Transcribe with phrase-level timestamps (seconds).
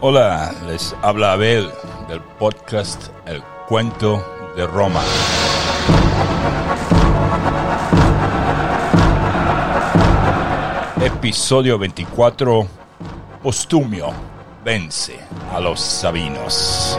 [0.00, 1.70] Hola, les habla Abel
[2.08, 5.02] del podcast El Cuento de Roma.
[11.02, 12.83] Episodio 24,
[13.44, 14.10] Postumio
[14.64, 15.18] vence
[15.52, 16.98] a los Sabinos.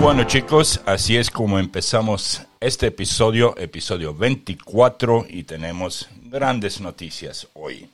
[0.00, 7.90] Bueno chicos, así es como empezamos este episodio, episodio 24, y tenemos grandes noticias hoy.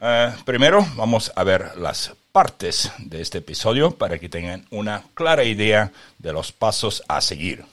[0.00, 5.42] Eh, primero vamos a ver las partes de este episodio para que tengan una clara
[5.42, 7.64] idea de los pasos a seguir.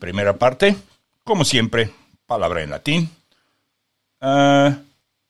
[0.00, 0.74] Primera parte,
[1.22, 1.94] como siempre,
[2.26, 3.08] palabra en latín,
[4.20, 4.76] eh,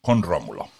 [0.00, 0.70] con Rómulo.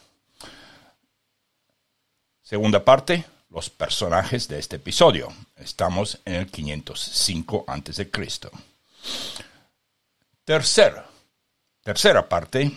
[2.40, 5.28] Segunda parte, los personajes de este episodio.
[5.56, 8.10] Estamos en el 505 a.C.
[10.46, 11.02] Tercer,
[11.82, 12.72] tercera parte,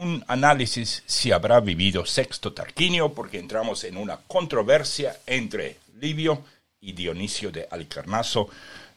[0.00, 6.44] un análisis si habrá vivido Sexto Tarquinio, porque entramos en una controversia entre Livio
[6.80, 8.48] y Dionisio de Alicarnaso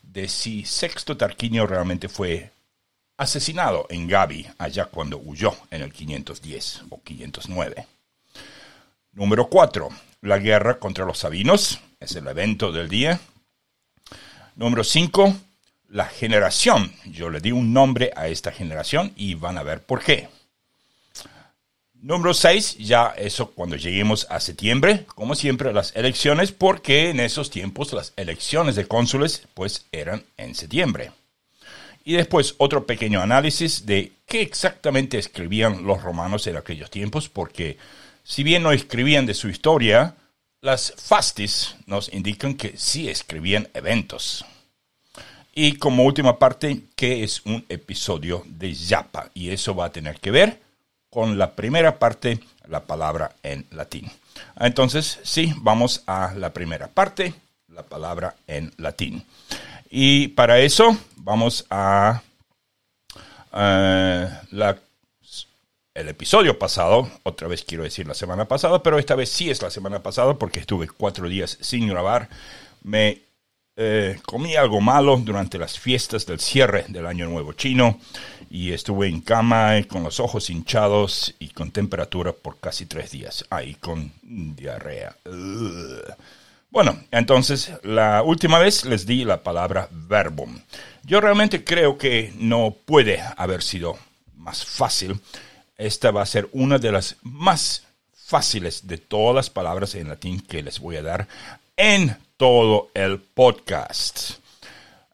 [0.04, 2.52] de si Sexto Tarquinio realmente fue
[3.18, 7.88] asesinado en Gabi, allá cuando huyó en el 510 o 509.
[9.14, 9.90] Número 4.
[10.22, 13.20] La guerra contra los sabinos, es el evento del día.
[14.56, 15.36] Número 5.
[15.90, 16.94] La generación.
[17.06, 20.30] Yo le di un nombre a esta generación y van a ver por qué.
[22.04, 27.52] Número 6, ya eso cuando lleguemos a septiembre, como siempre las elecciones, porque en esos
[27.52, 31.12] tiempos las elecciones de cónsules pues eran en septiembre.
[32.04, 37.78] Y después otro pequeño análisis de qué exactamente escribían los romanos en aquellos tiempos, porque
[38.24, 40.16] si bien no escribían de su historia,
[40.60, 44.44] las fastis nos indican que sí escribían eventos.
[45.54, 50.20] Y como última parte, qué es un episodio de Yapa, y eso va a tener
[50.20, 50.71] que ver
[51.12, 54.10] con la primera parte, la palabra en latín.
[54.60, 57.36] Entonces, sí, vamos a la primera parte,
[57.68, 59.24] la palabra en latín.
[59.90, 62.24] Y para eso vamos a
[65.94, 69.62] el episodio pasado, otra vez quiero decir la semana pasada, pero esta vez sí es
[69.62, 72.30] la semana pasada porque estuve cuatro días sin grabar.
[72.84, 73.22] Me
[73.76, 78.00] eh, comí algo malo durante las fiestas del cierre del Año Nuevo Chino
[78.52, 83.46] y estuve en cama con los ojos hinchados y con temperatura por casi tres días.
[83.50, 85.16] Ahí con diarrea.
[86.70, 90.60] Bueno, entonces la última vez les di la palabra verbum.
[91.04, 93.98] Yo realmente creo que no puede haber sido
[94.36, 95.22] más fácil.
[95.78, 100.42] Esta va a ser una de las más fáciles de todas las palabras en latín
[100.42, 101.28] que les voy a dar
[101.78, 104.41] en todo el podcast.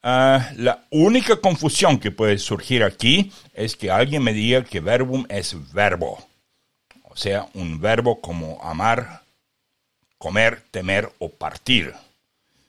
[0.09, 5.25] Ah, la única confusión que puede surgir aquí es que alguien me diga que verbum
[5.27, 6.25] es verbo.
[7.03, 9.23] O sea, un verbo como amar,
[10.17, 11.93] comer, temer o partir.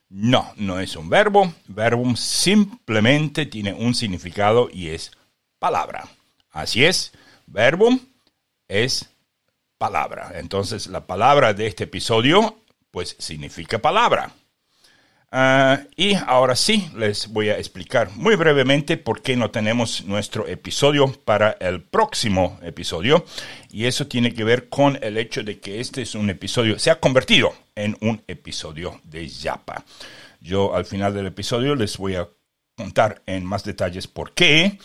[0.09, 1.55] No, no es un verbo.
[1.69, 5.13] Verbum simplemente tiene un significado y es
[5.61, 6.09] palabra.
[6.51, 7.13] Así es,
[7.47, 8.01] verbum
[8.67, 9.11] es
[9.79, 10.33] palabra.
[10.35, 12.59] Entonces, la palabra de este episodio,
[12.91, 14.33] pues significa palabra.
[15.31, 20.47] Ah, y ahora sí, les voy a explicar muy brevemente por qué no tenemos nuestro
[20.49, 23.27] episodio para el próximo episodio.
[23.71, 26.91] Y eso tiene que ver con el hecho de que este es un episodio, se
[26.91, 29.85] ha convertido en un episodio de Yapa.
[30.41, 32.27] Yo al final del episodio les voy a
[32.75, 34.79] contar en más detalles por qué.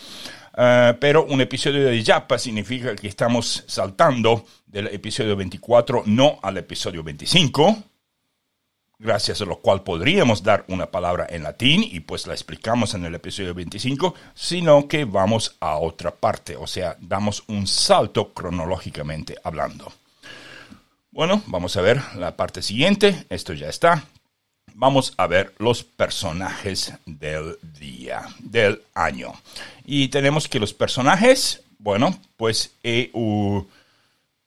[0.52, 6.58] Ah, pero un episodio de Yapa significa que estamos saltando del episodio 24 no al
[6.58, 7.93] episodio 25
[8.98, 13.04] gracias a lo cual podríamos dar una palabra en latín y pues la explicamos en
[13.04, 19.36] el episodio 25, sino que vamos a otra parte, o sea, damos un salto cronológicamente
[19.42, 19.92] hablando.
[21.10, 24.04] Bueno, vamos a ver la parte siguiente, esto ya está.
[24.74, 29.32] Vamos a ver los personajes del día, del año.
[29.84, 33.12] Y tenemos que los personajes, bueno, pues eh,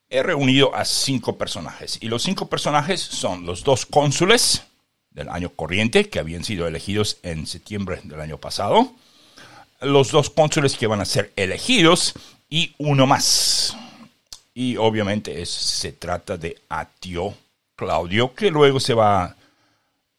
[0.10, 1.98] he reunido a cinco personajes.
[2.02, 4.64] Y los cinco personajes son los dos cónsules
[5.12, 8.92] del año corriente, que habían sido elegidos en septiembre del año pasado.
[9.82, 12.14] Los dos cónsules que van a ser elegidos
[12.50, 13.76] y uno más.
[14.54, 17.34] Y obviamente es, se trata de Atio
[17.76, 19.36] Claudio, que luego se va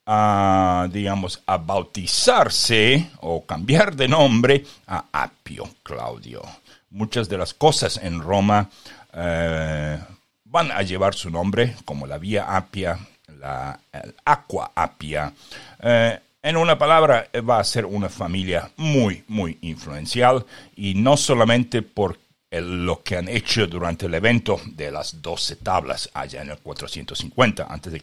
[0.06, 6.42] a, digamos, a bautizarse o cambiar de nombre a Apio Claudio.
[6.90, 8.70] Muchas de las cosas en Roma
[9.12, 9.98] eh,
[10.44, 12.98] van a llevar su nombre, como la Vía Apia,
[13.38, 13.78] la
[14.24, 15.32] Aqua Apia.
[15.80, 20.46] Eh, en una palabra, va a ser una familia muy, muy influencial
[20.76, 22.18] y no solamente por
[22.50, 27.64] lo que han hecho durante el evento de las 12 tablas allá en el 450
[27.64, 28.02] a.C.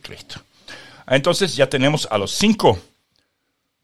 [1.07, 2.79] Entonces ya tenemos a los cinco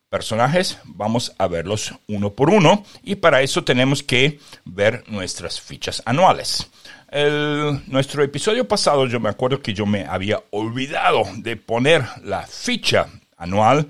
[0.10, 6.04] personajes, vamos a verlos uno por uno y para eso tenemos que ver nuestras fichas
[6.06, 6.70] anuales.
[7.12, 13.08] Nuestro episodio pasado yo me acuerdo que yo me había olvidado de poner la ficha
[13.36, 13.88] anual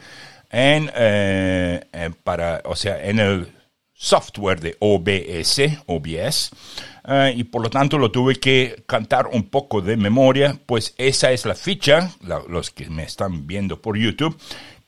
[0.49, 3.47] en, eh, para, o sea, en el
[3.93, 6.51] software de OBS, OBS,
[7.07, 11.31] eh, y por lo tanto lo tuve que cantar un poco de memoria, pues esa
[11.31, 12.09] es la ficha,
[12.49, 14.35] los que me están viendo por YouTube,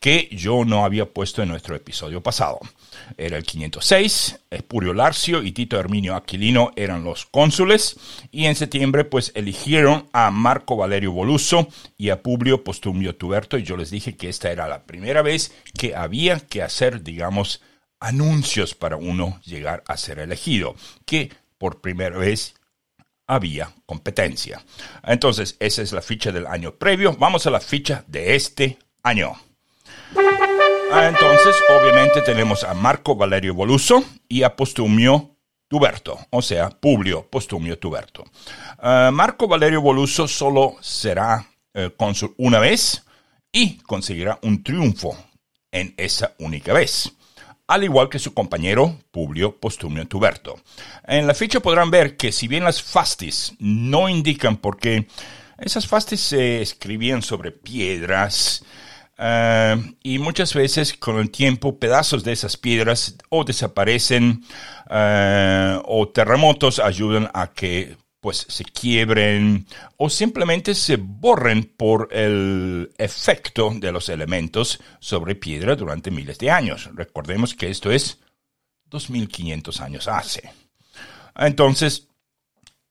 [0.04, 2.60] que yo no había puesto en nuestro episodio pasado.
[3.16, 7.96] Era el 506, Espurio Larcio y Tito Herminio Aquilino eran los cónsules,
[8.30, 13.64] y en septiembre pues eligieron a Marco Valerio Voluso y a Publio Postumio Tuberto, y
[13.64, 17.62] yo les dije que esta era la primera vez que había que hacer, digamos,
[18.02, 22.56] anuncios para uno llegar a ser elegido, que por primera vez
[23.26, 24.66] había competencia.
[25.02, 27.16] Entonces, esa es la ficha del año previo.
[27.18, 29.38] Vamos a la ficha de este año.
[30.92, 35.38] Ah, entonces, obviamente tenemos a Marco Valerio Voluso y a Postumio
[35.68, 38.24] Tuberto, o sea, Publio Postumio Tuberto.
[38.78, 43.04] Ah, Marco Valerio Voluso solo será eh, cónsul una vez
[43.52, 45.18] y conseguirá un triunfo
[45.72, 47.14] en esa única vez
[47.68, 50.60] al igual que su compañero Publio Postumio Tuberto.
[51.08, 55.08] En la ficha podrán ver que si bien las fastis no indican por qué,
[55.58, 58.64] esas fastis se escribían sobre piedras,
[59.26, 64.44] eh, y muchas veces con el tiempo pedazos de esas piedras o desaparecen
[64.90, 69.66] eh, o terremotos ayudan a que pues se quiebren
[69.96, 76.52] o simplemente se borren por el efecto de los elementos sobre piedra durante miles de
[76.52, 76.90] años.
[76.94, 78.20] Recordemos que esto es
[78.88, 80.52] 2500 años hace.
[81.36, 82.08] Entonces,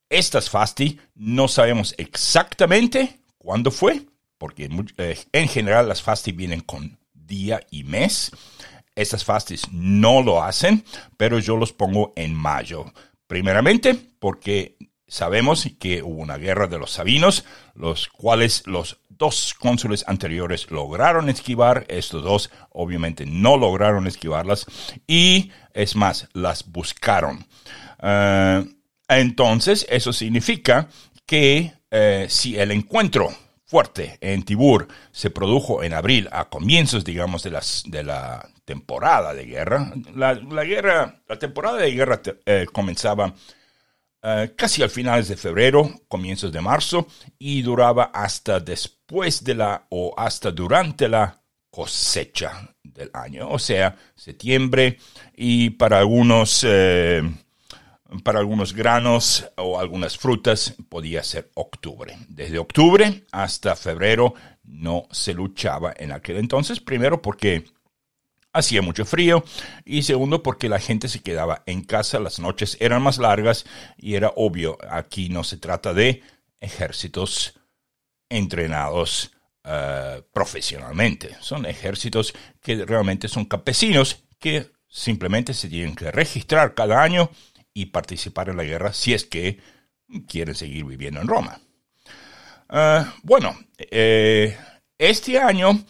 [0.08, 4.06] estas fasti no sabemos exactamente cuándo fue,
[4.42, 8.32] porque eh, en general las fasti vienen con día y mes.
[8.96, 10.84] Estas fastis no lo hacen,
[11.16, 12.92] pero yo los pongo en mayo.
[13.28, 17.44] Primeramente, porque Sabemos que hubo una guerra de los sabinos,
[17.74, 24.64] los cuales los dos cónsules anteriores lograron esquivar, estos dos obviamente no lograron esquivarlas
[25.06, 27.46] y es más, las buscaron.
[28.02, 28.64] Eh,
[29.06, 30.88] entonces, eso significa
[31.26, 33.28] que eh, si el encuentro
[33.72, 39.90] fuerte en Tibur se produjo en abril, a comienzos, digamos, de, la temporada de guerra,
[40.14, 40.34] la,
[40.64, 43.32] guerra, la temporada de guerra eh, comenzaba
[44.22, 47.06] eh, casi al finales de febrero, comienzos de marzo,
[47.38, 51.40] y duraba hasta después de la o hasta durante la
[51.70, 54.98] cosecha del año, o sea, septiembre
[55.34, 57.22] y para algunos, eh,
[58.20, 62.16] para algunos granos o algunas frutas podía ser octubre.
[62.28, 67.64] Desde octubre hasta febrero no se luchaba en aquel entonces, primero porque
[68.52, 69.44] hacía mucho frío
[69.84, 73.64] y segundo porque la gente se quedaba en casa, las noches eran más largas
[73.96, 76.22] y era obvio, aquí no se trata de
[76.60, 77.58] ejércitos
[78.28, 79.32] entrenados
[79.64, 87.02] eh, profesionalmente, son ejércitos que realmente son campesinos que simplemente se tienen que registrar cada
[87.02, 87.30] año
[87.74, 89.58] y participar en la guerra si es que
[90.28, 91.60] quieren seguir viviendo en Roma.
[92.70, 94.56] Eh, bueno, eh,
[94.98, 95.84] este año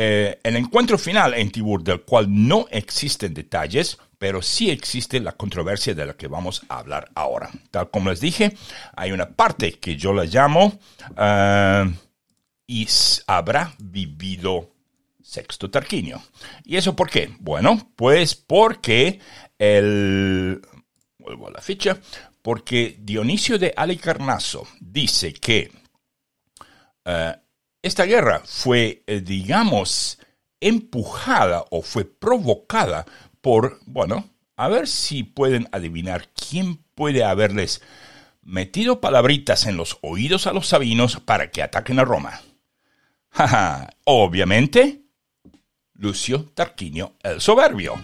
[0.00, 5.32] eh, el encuentro final en Tibur, del cual no existen detalles, pero sí existe la
[5.32, 7.50] controversia de la que vamos a hablar ahora.
[7.72, 8.56] Tal como les dije,
[8.96, 10.78] hay una parte que yo la llamo
[11.10, 11.90] uh,
[12.68, 12.86] y
[13.26, 14.70] habrá vivido
[15.20, 16.22] Sexto Tarquinio.
[16.64, 17.34] ¿Y eso por qué?
[17.40, 19.18] Bueno, pues porque
[19.58, 20.60] el...
[21.28, 22.00] Vuelvo a la ficha.
[22.40, 25.70] Porque Dionisio de Alicarnaso dice que
[27.04, 27.38] uh,
[27.82, 30.18] esta guerra fue, eh, digamos,
[30.58, 33.04] empujada o fue provocada
[33.42, 37.82] por, bueno, a ver si pueden adivinar quién puede haberles
[38.40, 42.40] metido palabritas en los oídos a los sabinos para que ataquen a Roma.
[44.04, 45.02] obviamente,
[45.92, 47.96] Lucio Tarquinio el Soberbio.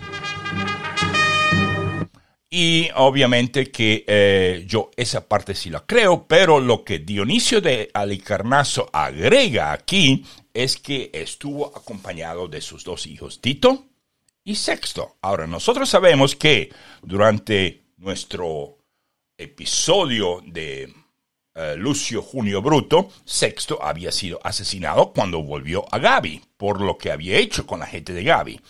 [2.56, 7.90] Y obviamente que eh, yo esa parte sí la creo, pero lo que Dionisio de
[7.92, 13.86] Alicarnaso agrega aquí es que estuvo acompañado de sus dos hijos, Tito
[14.44, 15.16] y Sexto.
[15.20, 18.78] Ahora, nosotros sabemos que durante nuestro
[19.36, 20.94] episodio de
[21.56, 27.10] eh, Lucio Junio Bruto, Sexto había sido asesinado cuando volvió a Gaby, por lo que
[27.10, 28.60] había hecho con la gente de Gaby.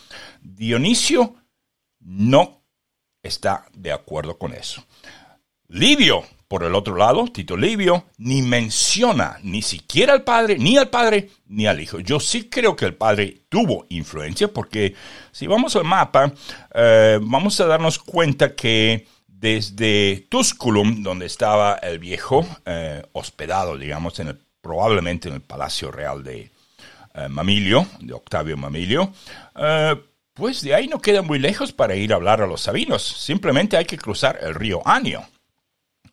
[0.41, 1.35] Dionisio
[2.01, 2.64] no
[3.25, 4.85] está de acuerdo con eso.
[5.69, 10.89] Livio, por el otro lado, Tito Livio, ni menciona ni siquiera al padre, ni al
[10.89, 11.99] padre, ni al hijo.
[11.99, 14.95] Yo sí creo que el padre tuvo influencia, porque
[15.33, 16.33] si vamos al mapa,
[16.75, 24.21] eh, vamos a darnos cuenta que desde Tusculum, donde estaba el viejo, eh, hospedado, digamos,
[24.21, 26.51] en el, probablemente en el Palacio Real de
[27.15, 29.13] eh, Mamilio, de Octavio Mamilio,
[30.35, 33.03] pues de ahí no queda muy lejos para ir a hablar a los sabinos.
[33.03, 35.25] Simplemente hay que cruzar el río Anio.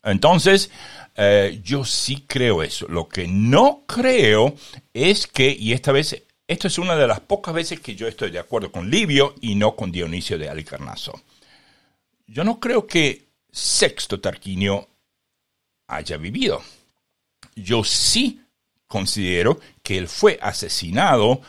[0.04, 0.70] Entonces,
[1.16, 2.88] eh, yo sí creo eso.
[2.88, 4.56] Lo que no creo
[4.94, 8.32] es que, y esta vez, esto es una de las pocas veces que yo estoy
[8.32, 11.20] de acuerdo con Livio y no con Dionisio de Alicarnaso.
[12.28, 14.88] Yo no creo que Sexto Tarquinio
[15.88, 16.62] haya vivido.
[17.56, 18.42] Yo sí
[18.88, 21.42] considero que él fue asesinado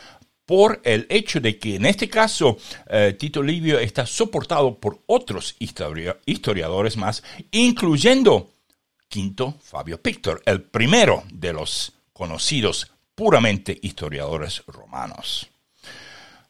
[0.45, 2.57] por el hecho de que en este caso
[2.89, 8.51] eh, Tito Livio está soportado por otros historiadores más, incluyendo
[9.07, 15.47] Quinto Fabio Pictor, el primero de los conocidos puramente historiadores romanos.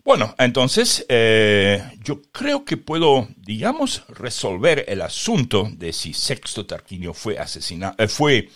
[0.05, 7.13] Bueno, entonces eh, yo creo que puedo, digamos, resolver el asunto de si Sexto Tarquinio
[7.13, 8.49] fue asesinado, eh, fue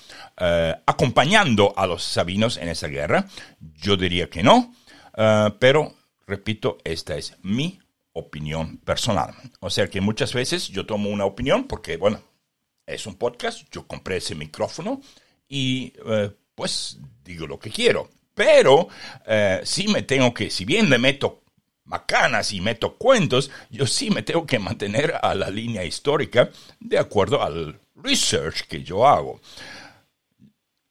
[0.85, 3.27] acompañando a los sabinos en esa guerra.
[3.59, 4.73] Yo diría que no.
[5.17, 5.95] Ah, pero,
[6.27, 7.79] repito, esta es mi
[8.13, 9.33] opinión personal.
[9.59, 12.21] O sea que muchas veces yo tomo una opinión porque, bueno,
[12.85, 15.01] es un podcast, yo compré ese micrófono
[15.49, 18.09] y eh, pues digo lo que quiero.
[18.33, 18.87] Pero
[19.25, 21.41] eh, sí me tengo que, si bien le meto
[21.85, 26.99] macanas y meto cuentos, yo sí me tengo que mantener a la línea histórica de
[26.99, 29.41] acuerdo al research que yo hago.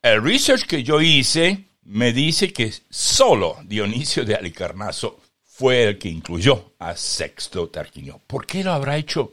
[0.02, 6.09] El research que yo hice me dice que solo Dionisio de Alicarnaso fue el que
[6.09, 8.21] incluyó a Sexto Tarquinio.
[8.26, 9.33] ¿Por qué lo habrá hecho?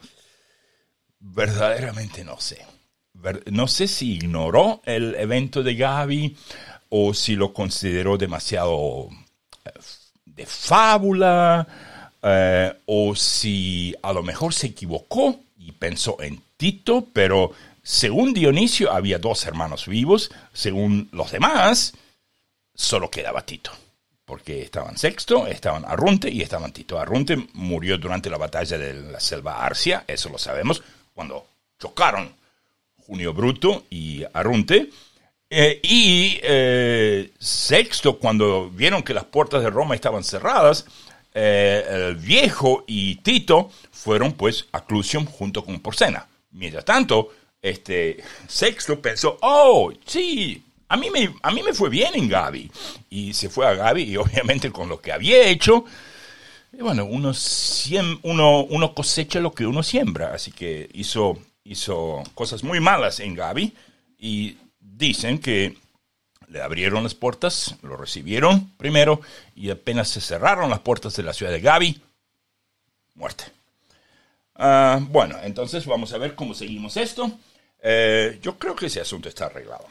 [1.19, 2.65] Verdaderamente no sé.
[3.51, 6.37] No sé si ignoró el evento de Gaby
[6.89, 9.09] o si lo consideró demasiado
[9.65, 9.71] eh,
[10.25, 11.67] de fábula
[12.21, 18.91] eh, o si a lo mejor se equivocó y pensó en Tito, pero según Dionisio
[18.91, 21.93] había dos hermanos vivos, según los demás
[22.73, 23.71] solo quedaba Tito.
[24.25, 26.97] Porque estaban Sexto, estaban Arrunte y estaban Tito.
[26.97, 30.81] Arrunte murió durante la batalla de la selva Arcia, eso lo sabemos,
[31.13, 31.45] cuando
[31.77, 32.33] chocaron
[33.05, 34.89] Junio Bruto y Arrunte.
[35.49, 40.85] Eh, y eh, Sexto, cuando vieron que las puertas de Roma estaban cerradas,
[41.33, 46.27] eh, el viejo y Tito fueron pues a Clusium junto con Porcena.
[46.51, 47.29] Mientras tanto,
[47.61, 50.63] este Sexto pensó, oh, sí,
[50.93, 52.69] a mí, me, a mí me fue bien en Gaby.
[53.09, 55.85] Y se fue a Gaby y obviamente con lo que había hecho,
[56.71, 57.33] bueno, uno,
[58.21, 60.35] uno, uno cosecha lo que uno siembra.
[60.35, 63.73] Así que hizo, hizo cosas muy malas en Gaby
[64.19, 65.75] y dicen que
[66.47, 69.19] le abrieron las puertas, lo recibieron primero
[69.55, 71.99] y apenas se cerraron las puertas de la ciudad de Gaby,
[73.15, 73.45] muerte.
[74.53, 77.31] Ah, bueno, entonces vamos a ver cómo seguimos esto.
[77.81, 79.87] Eh, yo creo que ese asunto está arreglado.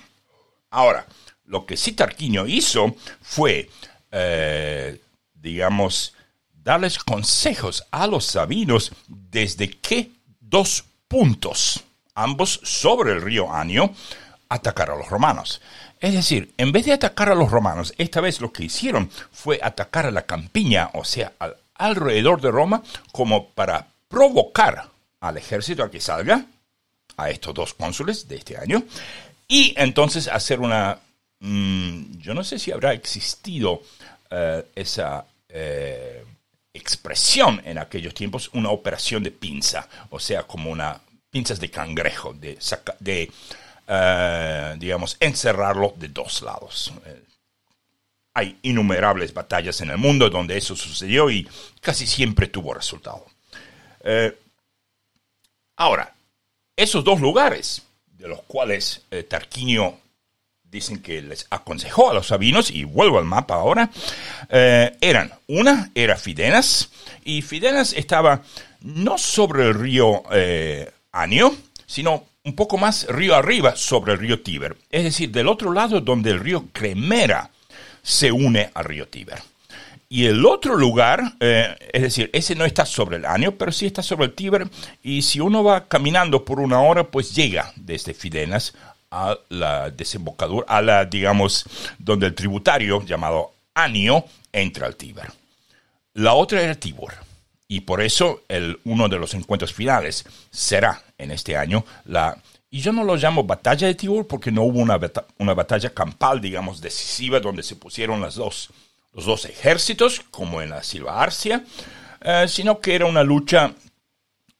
[0.73, 1.07] Ahora,
[1.45, 3.71] lo que sí Tarquinio hizo fue,
[4.11, 5.01] eh,
[5.35, 6.15] digamos,
[6.51, 10.11] darles consejos a los sabinos desde qué
[10.41, 13.93] dos puntos, ambos sobre el río Anio,
[14.49, 15.61] atacar a los romanos.
[16.01, 19.61] Es decir, en vez de atacar a los romanos, esta vez lo que hicieron fue
[19.63, 21.33] atacar a la campiña, o sea,
[21.75, 24.89] alrededor de Roma, como para provocar
[25.21, 26.47] al ejército a que salga,
[27.19, 28.83] a estos dos cónsules de este año,
[29.53, 30.99] y entonces hacer una,
[31.41, 33.83] mm, yo no sé si habrá existido
[34.31, 36.25] eh, esa eh,
[36.73, 42.33] expresión en aquellos tiempos, una operación de pinza, o sea, como una pinzas de cangrejo,
[42.33, 42.59] de,
[43.01, 43.31] de
[43.89, 46.91] eh, digamos, encerrarlo de dos lados.
[48.33, 51.47] hay innumerables batallas en el mundo donde eso sucedió y
[51.83, 53.27] casi siempre tuvo resultado.
[55.77, 56.15] ahora,
[56.75, 57.83] esos dos lugares,
[58.23, 59.99] de los cuales eh, Tarquinio
[60.63, 63.91] dicen que les aconsejó a los sabinos, y vuelvo al mapa ahora,
[64.49, 66.89] eh, eran, una era Fidenas,
[67.25, 68.43] y Fidenas estaba
[68.81, 74.41] no sobre el río eh, Anio, sino un poco más río arriba sobre el río
[74.41, 77.51] Tíber, es decir, del otro lado donde el río Cremera
[78.03, 79.52] se une al río Tíber.
[80.15, 83.87] Y el otro lugar, eh, es decir, ese no está sobre el año, pero sí
[83.87, 84.69] está sobre el Tíber.
[85.03, 88.75] Y si uno va caminando por una hora, pues llega desde Fidenas
[89.11, 91.65] a la desembocadura, a la, digamos,
[91.99, 95.33] donde el tributario llamado Anio entra al Tíber.
[96.13, 97.15] La otra era Tibur.
[97.67, 102.37] Y por eso el, uno de los encuentros finales será en este año la...
[102.69, 105.01] Y yo no lo llamo batalla de Tibur porque no hubo una,
[105.39, 108.69] una batalla campal, digamos, decisiva donde se pusieron las dos
[109.13, 111.65] los dos ejércitos, como en la Silva Arcia,
[112.21, 113.73] eh, sino que era una lucha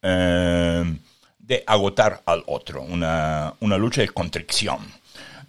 [0.03, 0.99] eh,
[1.39, 4.81] de agotar al otro, una, lucha de contrición.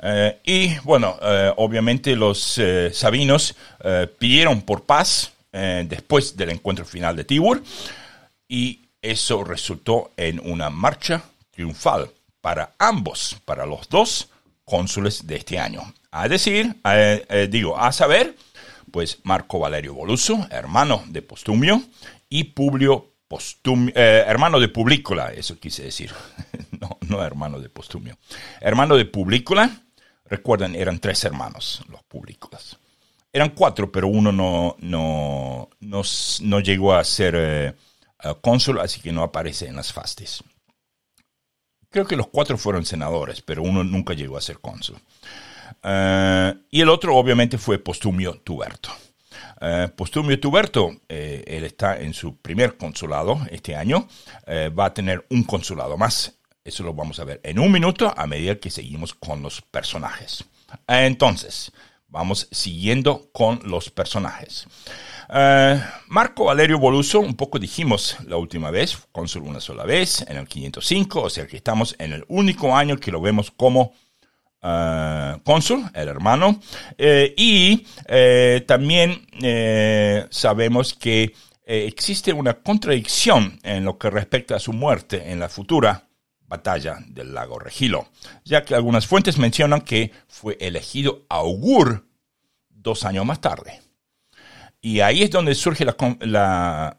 [0.01, 1.17] Eh, y bueno,
[1.57, 2.59] obviamente los
[2.91, 3.55] sabinos
[4.19, 7.63] pidieron por paz después del encuentro final de Tibur
[8.47, 12.09] y eso resultó en una marcha triunfal
[12.41, 14.29] para ambos, para los dos
[14.65, 15.93] cónsules de este año.
[16.11, 16.75] A decir,
[17.49, 18.35] digo, a saber,
[18.93, 21.81] pues Marco Valerio Voluso, hermano de Postumio,
[22.29, 26.11] y Publio Postumio, eh, hermano de Publícola, eso quise decir,
[26.79, 28.19] no, no hermano de Postumio,
[28.61, 29.81] hermano de Publícola,
[30.25, 32.77] recuerden, eran tres hermanos, los Publícolas.
[33.31, 37.73] Eran cuatro, pero uno no, no, no, llegó a ser eh,
[38.41, 40.43] cónsul, así que no aparece en las fastis.
[41.89, 44.97] Creo que los cuatro fueron senadores, pero uno nunca llegó a ser cónsul.
[45.83, 48.89] Eh, y el otro obviamente fue Postumio Tuberto.
[49.59, 54.07] Eh, Postumio Tuberto, eh, él está en su primer consulado este año,
[54.47, 56.33] va a tener un consulado más.
[56.63, 60.45] Eso lo vamos a ver en un minuto a medida que seguimos con los personajes.
[60.87, 61.71] entonces,
[62.07, 64.65] vamos siguiendo con los personajes.
[66.07, 70.47] Marco Valerio Boluso, un poco dijimos la última vez, cónsul una sola vez, en el
[70.47, 73.93] 505, o sea que estamos en el único año que lo vemos como
[74.65, 76.61] Uh, cónsul, el hermano,
[76.97, 81.33] eh, y eh, también eh, sabemos que
[81.65, 86.07] existe una contradicción en lo que respecta a su muerte en la futura
[86.47, 88.07] batalla del lago Regilo,
[88.45, 92.05] ya que algunas fuentes mencionan que fue elegido augur
[92.69, 93.81] dos años más tarde.
[94.79, 96.97] Y ahí es donde surge la,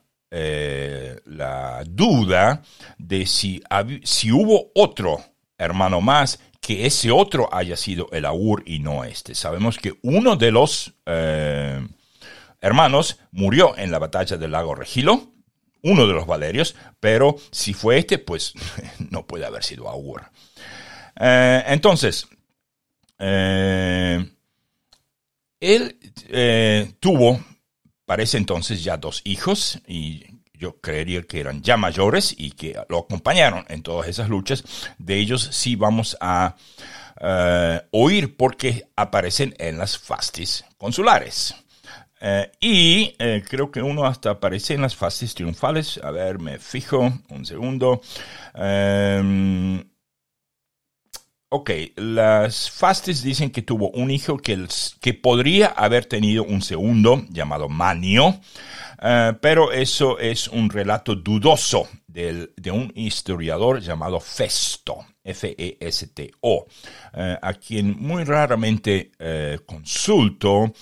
[1.87, 2.63] duda
[2.99, 5.19] de si hubo otro
[5.57, 9.35] hermano más que ese otro haya sido el Aur y no este.
[9.35, 11.87] Sabemos que uno de los eh,
[12.59, 15.29] hermanos murió en la batalla del lago Regilo,
[15.83, 18.55] uno de los Valerios, pero si fue este, pues
[19.11, 20.31] no puede haber sido Aur.
[21.21, 22.27] Eh, entonces,
[23.19, 24.27] eh,
[25.61, 25.99] él
[26.99, 27.45] tuvo,
[28.07, 30.34] parece entonces, ya dos hijos y
[30.65, 34.65] yo creería que eran ya mayores y que lo acompañaron en todas esas luchas.
[34.97, 36.57] De ellos sí vamos a
[37.21, 41.55] eh, oír porque aparecen en las fastis consulares.
[42.19, 46.01] Eh, y eh, creo que uno hasta aparece en las fastis triunfales.
[46.03, 48.01] A ver, me fijo un segundo.
[51.55, 54.67] Ok, las fastis dicen que tuvo un hijo que,
[55.01, 58.41] que podría haber tenido un segundo llamado Manio.
[59.01, 66.67] Eh, pero eso es un relato dudoso de un historiador llamado Festo, F-E-S-T-O,
[67.13, 70.73] eh, a quien muy raramente eh, consulto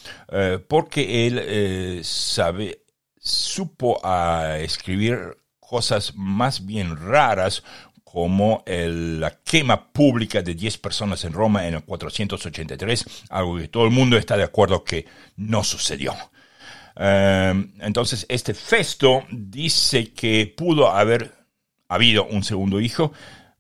[0.69, 2.85] porque él sabe,
[3.19, 7.63] supo a escribir cosas más bien raras
[8.13, 13.85] como la quema pública de 10 personas en Roma en el 483, algo que todo
[13.85, 16.15] el mundo está de acuerdo que no sucedió.
[16.95, 21.33] Em, entonces, este Festo dice que pudo haber
[21.89, 23.15] habido un segundo hijo.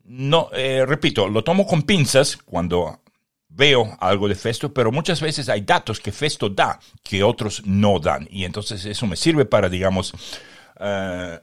[0.05, 3.01] No, eh, repito, lo tomo con pinzas cuando
[3.49, 7.99] veo algo de Festo, pero muchas veces hay datos que Festo da que otros no
[7.99, 8.29] dan.
[8.31, 10.12] Y entonces eso me sirve para, digamos,
[10.79, 11.41] eh,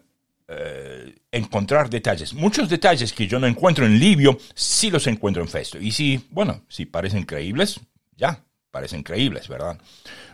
[0.51, 2.33] eh, encontrar detalles.
[2.33, 5.77] Muchos detalles que yo no encuentro en Livio, sí los encuentro en Festo.
[5.77, 7.79] Y si, bueno, si parecen creíbles,
[8.15, 9.77] ya, parecen creíbles, ¿verdad?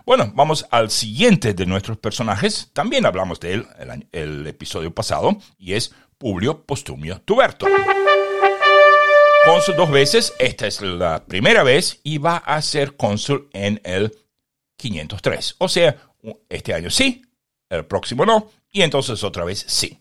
[0.06, 2.69] Bueno, vamos al siguiente de nuestros personajes.
[2.71, 7.67] También hablamos de él el, el episodio pasado y es Publio Postumio Tuberto.
[9.43, 14.15] Cónsul dos veces, esta es la primera vez y va a ser cónsul en el
[14.78, 15.56] 503.
[15.60, 15.97] O sea,
[16.49, 17.21] este año sí,
[17.69, 19.99] el próximo no, y entonces otra vez sí.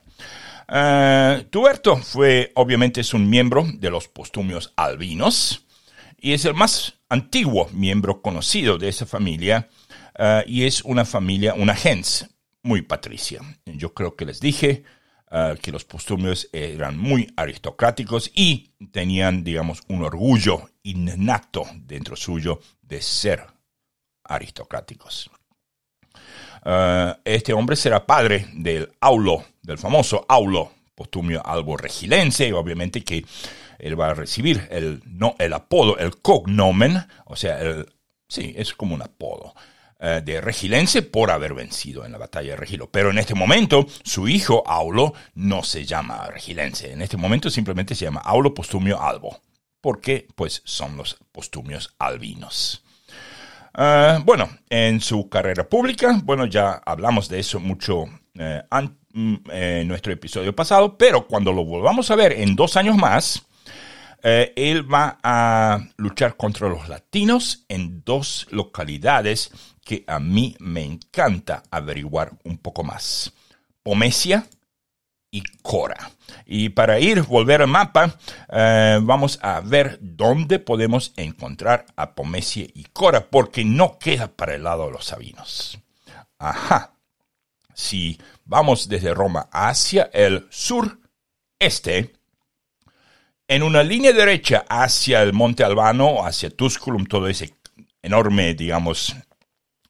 [0.69, 5.67] Uh, Tuberto fue, obviamente, es un miembro de los postumios albinos
[6.21, 9.69] y es el más antiguo miembro conocido de esa familia
[10.17, 12.29] Ah, y es una familia, una gens
[12.63, 13.41] muy patricia.
[13.67, 14.85] Yo creo que les dije
[15.31, 22.61] ah, que los postumios eran muy aristocráticos y tenían, digamos, un orgullo innato dentro suyo
[22.83, 23.45] de ser
[24.23, 25.31] aristocráticos.
[26.65, 33.03] Eh, este hombre será padre del Aulo, del famoso Aulo Postumio Albo Regilense, y obviamente
[33.03, 33.25] que
[33.79, 37.87] él va a recibir el, no, el apodo, el cognomen, o sea, el,
[38.29, 39.55] sí, es como un apodo
[40.01, 42.91] eh, de Regilense por haber vencido en la batalla de Regilo.
[42.91, 46.93] Pero en este momento, su hijo Aulo no se llama Regilense.
[46.93, 49.41] En este momento simplemente se llama Aulo Postumio Albo,
[49.81, 52.84] porque pues son los postumios albinos.
[53.77, 58.63] Eh, bueno, en su carrera pública, bueno, ya hablamos de eso mucho eh,
[59.13, 63.45] mm, en nuestro episodio pasado, pero cuando lo volvamos a ver en dos años más,
[64.23, 69.51] eh, él va a luchar contra los latinos en dos localidades
[69.85, 73.33] que a mí me encanta averiguar un poco más.
[73.83, 74.47] Pomesia
[75.35, 76.13] y Cora.
[76.47, 78.17] Y para ir, volver al mapa,
[78.53, 84.55] eh, vamos a ver dónde podemos encontrar a Pomesia y Cora, porque no queda para
[84.55, 85.77] el lado de los sabinos.
[86.39, 86.93] Ajá.
[87.75, 91.01] Si vamos desde Roma hacia el sur
[91.59, 92.13] este,
[93.49, 97.57] en una línea derecha hacia el Monte Albano, hacia Tusculum, todo ese
[98.03, 99.17] enorme, digamos,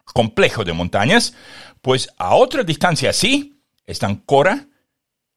[0.06, 1.34] complejo de montañas,
[1.82, 4.68] pues a otra distancia así están Cora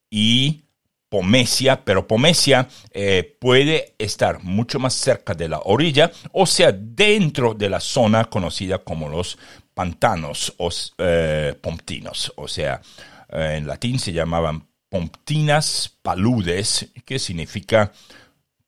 [0.09, 0.63] y
[1.09, 7.53] Pomesia, pero Pomesia eh, puede estar mucho más cerca de la orilla, o sea, dentro
[7.53, 9.37] de la zona conocida como los
[9.73, 12.81] pantanos o eh, pomptinos, o sea,
[13.29, 17.91] eh, en latín se llamaban Pomptinas paludes, que significa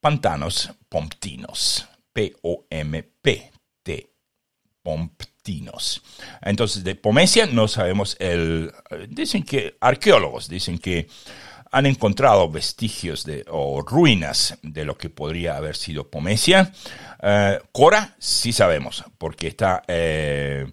[0.02, 1.88] pantanos pomptinos.
[2.12, 4.10] P-O-M-P-T.
[6.42, 8.72] Entonces, de Pomesia no sabemos el.
[9.10, 11.08] Dicen que arqueólogos dicen que
[11.72, 16.72] han encontrado vestigios de, o ruinas de lo que podría haber sido Pomesia.
[17.22, 20.66] Eh, Cora sí sabemos, porque está eh,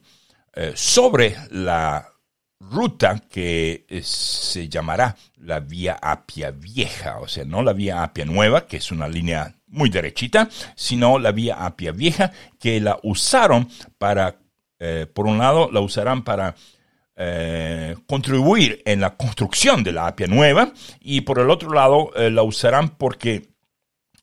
[0.54, 2.08] eh, sobre la
[2.58, 8.24] ruta que eh, se llamará la Vía Apia Vieja, o sea, no la Vía Apia
[8.24, 13.68] Nueva, que es una línea muy derechita, sino la Vía Apia Vieja, que la usaron
[13.98, 14.38] para,
[14.78, 16.54] eh, por un lado, la usarán para
[17.16, 22.42] eh, contribuir en la construcción de la Apia Nueva, y por el otro lado, la
[22.42, 23.48] usarán porque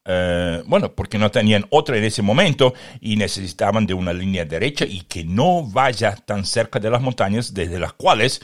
[0.06, 4.86] eh, bueno, porque no tenían otra en ese momento y necesitaban de una línea derecha
[4.86, 8.42] y que no vaya tan cerca de las montañas desde las cuales,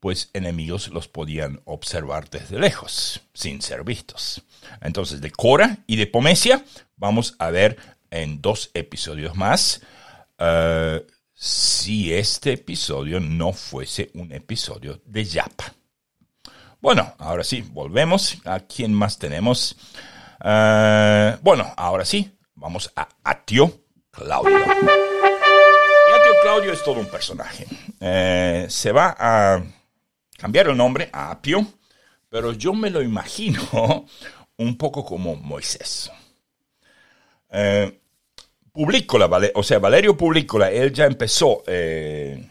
[0.00, 4.42] pues, enemigos los podían observar desde lejos, sin ser vistos.
[4.80, 6.64] Entonces, de Cora y de Pomesia
[6.96, 7.76] vamos a ver
[8.10, 9.82] en dos episodios más.
[10.38, 11.06] Eh,
[11.38, 15.74] si este episodio no fuese un episodio de Yapa.
[16.80, 18.38] Bueno, ahora sí, volvemos.
[18.46, 19.76] ¿A quién más tenemos?
[20.42, 23.70] Eh, bueno, ahora sí, vamos a Atio
[24.10, 24.58] Claudio.
[24.58, 27.66] Y Atio Claudio es todo un personaje.
[28.00, 29.62] Eh, se va a
[30.38, 31.66] cambiar el nombre a Apio,
[32.30, 34.06] pero yo me lo imagino
[34.56, 36.10] un poco como Moisés.
[37.50, 38.00] Eh,
[39.54, 42.46] o sea, Valerio Publicola, él ya empezó eh,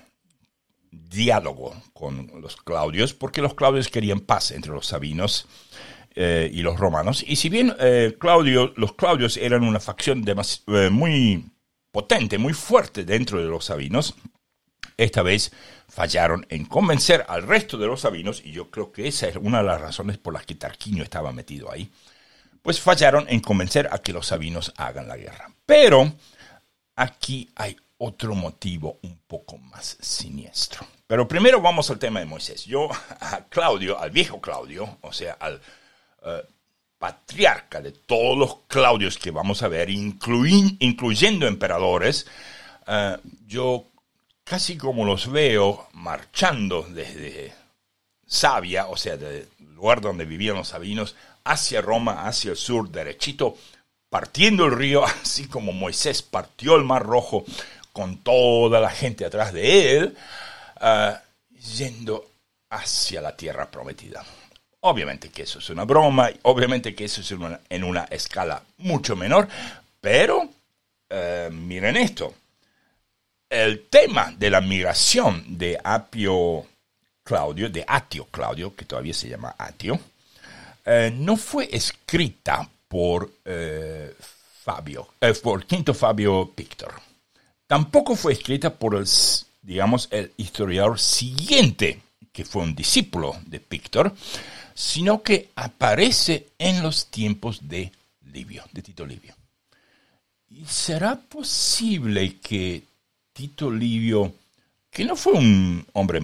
[0.91, 5.47] diálogo con los Claudios, porque los Claudios querían paz entre los sabinos
[6.15, 7.23] eh, y los romanos.
[7.27, 11.45] Y si bien eh, Claudio, los Claudios eran una facción eh, muy
[11.91, 14.15] potente, muy fuerte dentro de los sabinos,
[14.97, 15.51] esta vez
[15.87, 19.59] fallaron en convencer al resto de los sabinos, y yo creo que esa es una
[19.59, 21.89] de las razones por las que Tarquinio estaba metido ahí,
[22.65, 25.51] pues fallaron en convencer a que los sabinos hagan la guerra.
[25.67, 26.11] Pero
[26.95, 30.87] aquí hay otro motivo un poco más siniestro.
[31.05, 32.65] Pero primero vamos al tema de Moisés.
[32.65, 35.61] Yo a Claudio, al viejo Claudio, o sea, al
[36.25, 36.43] eh,
[36.97, 42.25] patriarca de todos los Claudios que vamos a ver, incluyendo emperadores,
[42.87, 43.91] eh, yo
[44.43, 47.53] casi como los veo marchando desde
[48.25, 53.57] Sabia, o sea, del lugar donde vivían los sabinos, hacia Roma, hacia el sur, derechito,
[54.09, 57.45] partiendo el río, así como Moisés partió el Mar Rojo
[57.93, 60.17] con toda la gente atrás de él,
[60.81, 61.15] eh,
[61.77, 62.29] yendo
[62.69, 64.23] hacia la tierra prometida.
[64.81, 67.33] Obviamente que eso es una broma, obviamente que eso es
[67.69, 69.47] en una escala mucho menor,
[70.01, 70.49] pero
[71.09, 72.33] eh, miren esto,
[73.49, 76.65] el tema de la migración de Apio
[77.23, 79.99] Claudio, de Atio Claudio, que todavía se llama Atio,
[80.85, 84.15] eh, no fue escrita por eh,
[84.63, 85.09] Fabio,
[85.41, 86.93] por Quinto Fabio Pictor.
[87.67, 89.05] Tampoco fue escrita por el,
[89.61, 94.13] digamos, el historiador siguiente, que fue un discípulo de Pictor,
[94.75, 97.91] sino que aparece en los tiempos de
[98.31, 99.33] Livio, de Tito Livio.
[100.49, 102.83] ¿Y será posible que
[103.33, 104.33] Tito Livio,
[104.89, 106.21] que no fue un hombre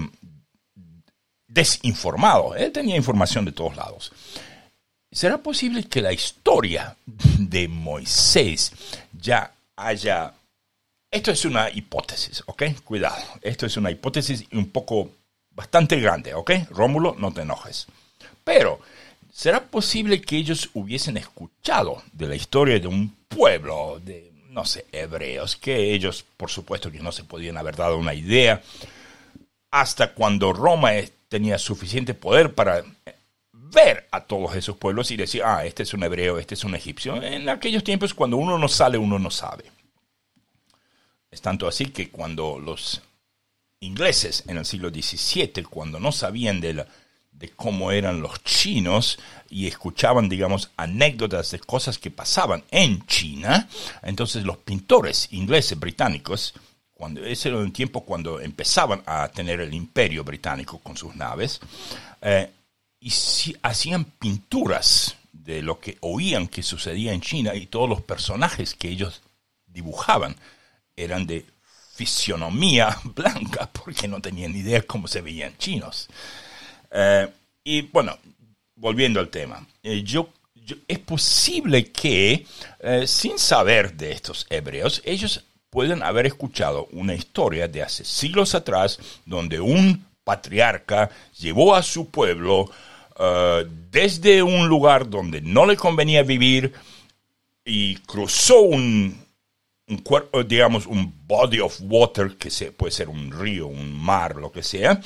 [1.51, 4.11] desinformado, él tenía información de todos lados.
[5.13, 6.95] ¿Será posible que la historia
[7.37, 8.71] de Moisés
[9.11, 10.33] ya haya...
[11.11, 12.63] Esto es una hipótesis, ¿ok?
[12.85, 15.11] Cuidado, esto es una hipótesis un poco
[15.49, 16.51] bastante grande, ¿ok?
[16.69, 17.87] Rómulo, no te enojes.
[18.45, 18.79] Pero,
[19.33, 24.85] ¿será posible que ellos hubiesen escuchado de la historia de un pueblo, de, no sé,
[24.93, 28.61] hebreos, que ellos, por supuesto, que no se podían haber dado una idea,
[29.71, 30.91] hasta cuando Roma
[31.27, 32.85] tenía suficiente poder para
[33.71, 36.75] ver a todos esos pueblos y decir, ah, este es un hebreo, este es un
[36.75, 37.21] egipcio.
[37.21, 39.65] En aquellos tiempos cuando uno no sale, uno no sabe.
[41.29, 43.01] Es tanto así que cuando los
[43.79, 46.85] ingleses en el siglo XVII, cuando no sabían de,
[47.31, 49.17] de cómo eran los chinos
[49.49, 53.69] y escuchaban, digamos, anécdotas de cosas que pasaban en China,
[54.03, 56.53] entonces los pintores ingleses, británicos,
[56.93, 61.59] cuando, ese era un tiempo cuando empezaban a tener el imperio británico con sus naves,
[62.21, 62.51] eh,
[63.01, 68.01] y si, hacían pinturas de lo que oían que sucedía en China y todos los
[68.01, 69.21] personajes que ellos
[69.65, 70.35] dibujaban
[70.95, 71.43] eran de
[71.93, 76.07] fisionomía blanca porque no tenían idea cómo se veían chinos.
[76.91, 77.27] Eh,
[77.63, 78.17] y bueno,
[78.75, 80.29] volviendo al tema, eh, yo,
[80.87, 82.45] es posible que
[82.79, 88.53] eh, sin saber de estos hebreos, ellos pueden haber escuchado una historia de hace siglos
[88.53, 91.09] atrás donde un patriarca
[91.39, 92.69] llevó a su pueblo
[93.17, 96.73] eh, desde un lugar donde no le convenía vivir
[97.63, 99.25] y cruzó un,
[99.87, 104.63] un digamos, un body of water, que puede ser un río, un mar, lo que
[104.63, 105.01] sea,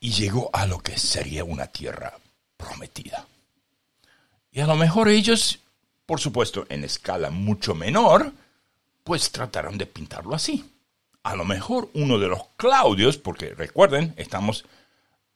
[0.00, 2.12] y llegó a lo que sería una tierra
[2.56, 3.26] prometida.
[4.52, 5.60] Y a lo mejor ellos,
[6.06, 8.32] por supuesto, en escala mucho menor,
[9.04, 10.64] pues trataron de pintarlo así.
[11.22, 14.64] A lo mejor uno de los Claudios, porque recuerden, estamos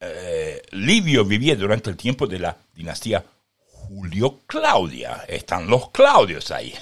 [0.01, 3.25] eh, Livio vivía durante el tiempo de la dinastía
[3.57, 5.25] Julio-Claudia.
[5.29, 6.75] Están los Claudios ahí.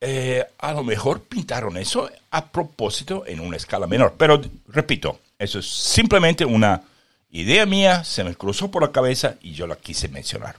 [0.00, 4.14] Eh, a lo mejor pintaron eso a propósito en una escala menor.
[4.16, 6.82] Pero repito, eso es simplemente una
[7.30, 10.56] idea mía, se me cruzó por la cabeza y yo la quise mencionar.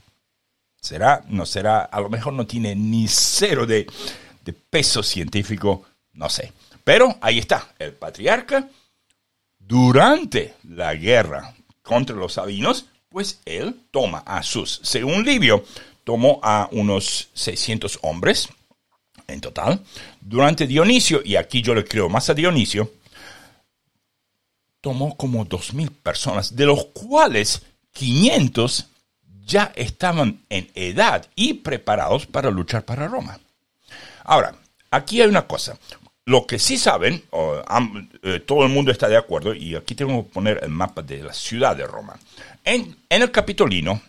[0.80, 1.22] ¿Será?
[1.28, 1.80] ¿No será?
[1.80, 3.86] A lo mejor no tiene ni cero de
[4.68, 6.52] peso científico, no sé.
[6.84, 8.68] Pero ahí está, el patriarca
[9.70, 15.64] durante la guerra contra los sabinos, pues él toma a sus, según Livio,
[16.02, 18.48] tomó a unos 600 hombres
[19.28, 19.80] en total.
[20.20, 22.90] Durante Dionisio, y aquí yo le creo más a Dionisio,
[24.80, 28.88] tomó como 2.000 personas, de los cuales 500
[29.44, 33.38] ya estaban en edad y preparados para luchar para Roma.
[34.24, 34.56] Ahora,
[34.90, 35.78] aquí hay una cosa.
[36.30, 37.24] Lo que sí saben,
[38.22, 41.24] eh, todo el mundo está de acuerdo, y aquí tengo que poner el mapa de
[41.24, 42.16] la ciudad de Roma.
[42.64, 44.00] En, el Capitolino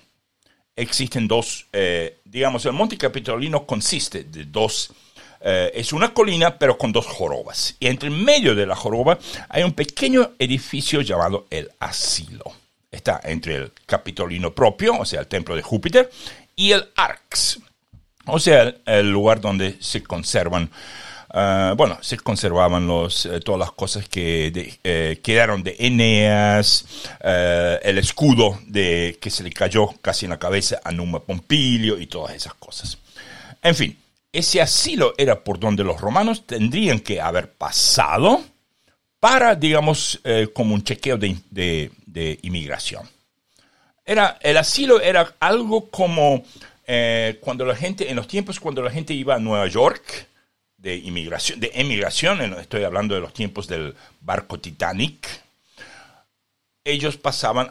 [0.75, 4.93] existen dos, eh, digamos, el Monte Capitolino consiste de dos,
[5.39, 7.75] eh, es una colina pero con dos jorobas.
[7.79, 9.17] Y entre medio de la joroba
[9.49, 12.43] hay un pequeño edificio llamado el asilo.
[12.91, 16.11] Está entre el Capitolino propio, o sea, el templo de Júpiter,
[16.55, 17.57] y el Arx,
[18.27, 20.69] o sea, el lugar donde se conservan
[21.33, 26.85] Ah, bueno, se conservaban los, eh, todas las cosas que eh, quedaron de Eneas,
[27.21, 31.97] eh, el escudo de, que se le cayó casi en la cabeza a Numa Pompilio
[31.99, 32.97] y todas esas cosas.
[33.63, 33.97] En fin,
[34.33, 38.41] ese asilo era por donde los romanos tendrían que haber pasado
[39.21, 40.19] para, digamos,
[40.53, 43.07] como un chequeo de, de, inmigración.
[44.03, 46.43] Era, el asilo era algo como
[47.39, 50.27] cuando la gente, en los tiempos cuando la gente iba a Nueva York,
[50.81, 55.27] de inmigración, de emigración, estoy hablando de los tiempos del barco Titanic,
[56.83, 57.69] ellos pasaban,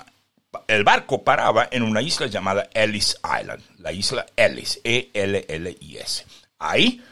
[0.69, 6.25] el barco paraba en una isla llamada Ellis Island, la isla Ellis, E-L-L-I-S.
[6.61, 7.03] Ahí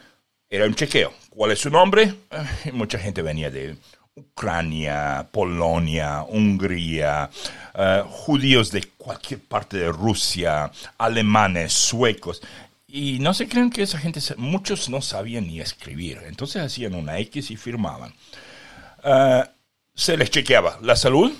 [0.48, 1.12] era un chequeo.
[1.30, 2.14] ¿Cuál es su nombre?
[2.30, 3.76] Eh, mucha gente venía de
[4.14, 7.30] Ucrania, Polonia, Hungría,
[7.74, 12.42] eh, judíos de cualquier parte de Rusia, alemanes, suecos.
[12.90, 17.18] Y no se creen que esa gente, muchos no sabían ni escribir, entonces hacían una
[17.18, 18.14] X y firmaban.
[19.04, 19.50] Ah,
[19.94, 21.30] se les chequeaba la salud,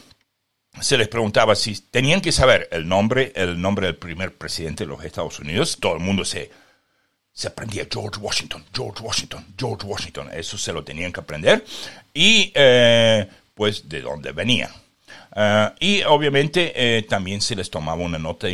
[0.79, 4.89] se les preguntaba si tenían que saber el nombre, el nombre del primer presidente de
[4.89, 5.79] los Estados Unidos.
[5.81, 6.51] Todo el mundo se,
[7.33, 10.29] se aprendía George Washington, George Washington, George Washington.
[10.35, 11.65] Eso se lo tenían que aprender.
[12.13, 14.71] Y eh, pues de dónde venían.
[15.33, 18.49] Ah, y obviamente eh, también se les tomaba una nota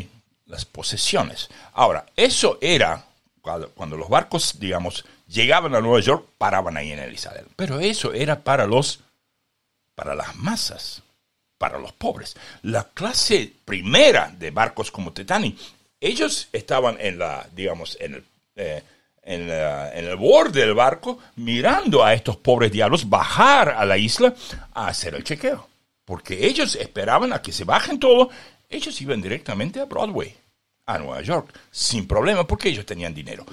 [0.54, 1.48] las posesiones.
[1.72, 3.04] Ahora, eso era
[3.42, 7.46] cuando, los barcos, digamos, llegaban a Nueva York, paraban ahí en Elizabeth.
[7.56, 9.00] Pero eso era para los,
[9.96, 11.02] para las masas,
[11.58, 12.36] para los pobres.
[12.62, 15.58] La clase primera de barcos como Titanic,
[16.00, 18.82] ellos estaban en la, digamos, en el, eh,
[19.22, 24.34] en, en, el borde del barco, mirando a estos pobres diablos bajar a la isla
[24.72, 25.68] a hacer el chequeo.
[26.04, 28.30] Porque ellos esperaban a que se bajen todo,
[28.68, 30.43] ellos iban directamente a Broadway
[30.86, 33.44] a Nueva York sin problema porque ellos tenían dinero.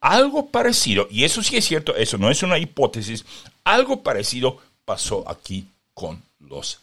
[0.00, 3.24] Algo parecido, y eso sí es cierto, eso no es una hipótesis,
[3.64, 6.80] algo parecido pasó aquí con los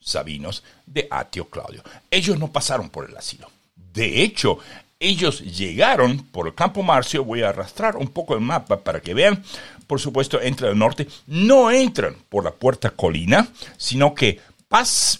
[0.00, 1.82] sabinos de Atio Claudio.
[2.10, 3.50] Ellos no pasaron por el asilo.
[3.74, 4.58] De hecho,
[5.00, 9.14] ellos llegaron por el campo Marcio, voy a arrastrar un poco el mapa para que
[9.14, 9.42] vean,
[9.86, 14.40] por supuesto, entran al norte, no entran por la puerta colina, sino que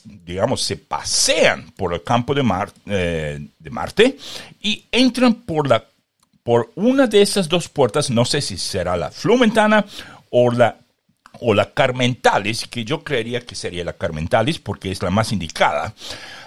[0.05, 2.43] digamos, se pasean por el campo de,
[2.87, 4.17] eh, de Marte
[4.61, 5.85] y entran por, la,
[6.43, 9.85] por una de esas dos puertas, no sé si será la Flumentana
[10.31, 10.77] o la,
[11.40, 15.95] o la Carmentalis, que yo creería que sería la Carmentalis porque es la más indicada,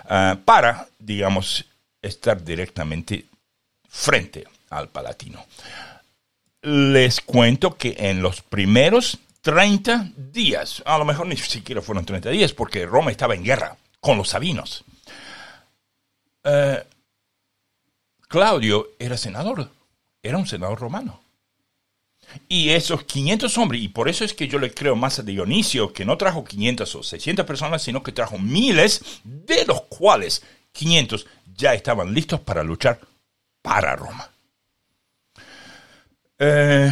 [0.09, 1.65] ah, para, digamos,
[2.01, 3.25] estar directamente
[3.87, 5.45] frente al Palatino.
[6.61, 10.83] Les cuento que en los primeros 30 días.
[10.85, 14.27] A lo mejor ni siquiera fueron 30 días porque Roma estaba en guerra con los
[14.27, 14.83] sabinos.
[16.43, 16.83] Eh,
[18.27, 19.71] Claudio era senador,
[20.21, 21.21] era un senador romano.
[22.49, 25.93] Y esos 500 hombres, y por eso es que yo le creo más a Dionisio,
[25.93, 31.25] que no trajo 500 o 600 personas, sino que trajo miles, de los cuales 500
[31.55, 32.99] ya estaban listos para luchar
[33.61, 34.29] para Roma.
[36.37, 36.91] Eh,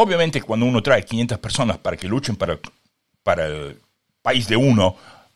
[0.00, 2.56] Obviamente cuando uno trae 500 personas para que luchen para,
[3.24, 3.80] para el
[4.22, 4.94] país de uno,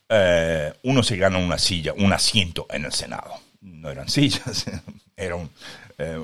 [0.09, 3.33] eh, uno se gana una silla, un asiento en el Senado.
[3.61, 4.67] No eran sillas,
[5.17, 5.37] era
[5.99, 6.17] eh,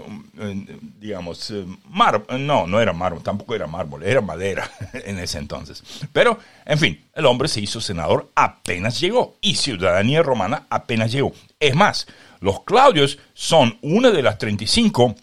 [1.00, 5.82] digamos, eh, mármol, no, no era mármol, tampoco era mármol, era madera en ese entonces.
[6.12, 11.32] Pero, en fin, el hombre se hizo senador apenas llegó y ciudadanía romana apenas llegó.
[11.58, 12.06] Es más,
[12.38, 15.16] los Claudios son una de las 35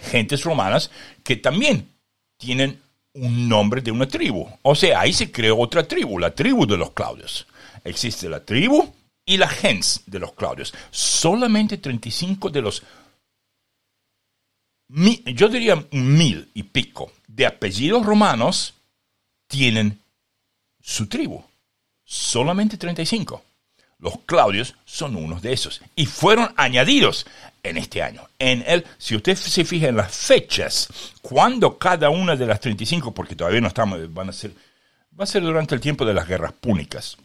[0.00, 0.92] gentes romanas
[1.24, 1.95] que también
[2.36, 2.80] tienen
[3.14, 4.48] un nombre de una tribu.
[4.62, 7.46] O sea, ahí se creó otra tribu, la tribu de los Claudios.
[7.84, 8.92] Existe la tribu
[9.24, 10.74] y la gens de los Claudios.
[10.90, 12.82] Solamente 35 de los,
[14.88, 18.74] yo diría mil y pico, de apellidos romanos
[19.48, 20.00] tienen
[20.80, 21.42] su tribu.
[22.04, 23.42] Solamente 35.
[23.98, 27.26] Los Claudios son unos de esos y fueron añadidos
[27.68, 28.28] en este año.
[28.38, 30.88] En el, si usted se fija en las fechas,
[31.22, 34.52] cuando cada una de las 35, porque todavía no estamos, van a ser,
[35.18, 37.16] va a ser durante el tiempo de las guerras púnicas,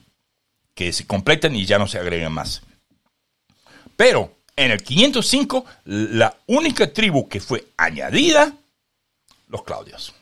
[0.74, 2.62] que se completan y ya no se agregan más.
[3.96, 8.54] Pero en el 505, la única tribu que fue añadida,
[9.48, 10.14] los Claudios.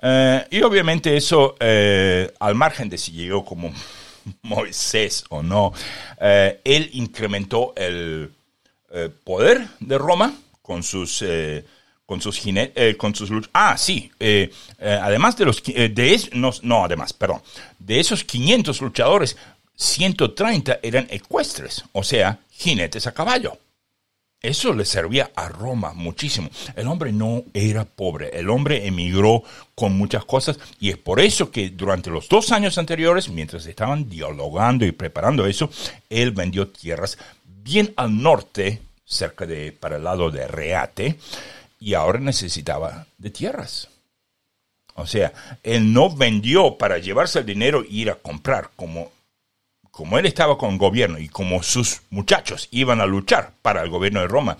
[0.00, 3.72] Eh, y obviamente eso, eh, al margen de si llegó como
[4.42, 5.72] Moisés o no,
[6.20, 8.32] eh, él incrementó el
[8.92, 11.64] eh, poder de Roma con sus eh,
[12.04, 12.42] con sus
[12.98, 14.10] con sus ah sí
[14.78, 16.28] además de los de
[16.62, 17.40] no además perdón
[17.78, 19.36] de esos 500 luchadores
[19.76, 23.56] 130 eran ecuestres o sea jinetes a caballo
[24.42, 26.50] eso le servía a Roma muchísimo.
[26.74, 29.44] El hombre no era pobre, el hombre emigró
[29.76, 34.10] con muchas cosas y es por eso que durante los dos años anteriores, mientras estaban
[34.10, 35.70] dialogando y preparando eso,
[36.10, 37.18] él vendió tierras
[37.62, 41.18] bien al norte, cerca de, para el lado de Reate,
[41.78, 43.88] y ahora necesitaba de tierras.
[44.94, 49.10] O sea, él no vendió para llevarse el dinero e ir a comprar como
[49.92, 53.90] como él estaba con el gobierno y como sus muchachos iban a luchar para el
[53.90, 54.56] gobierno de Roma,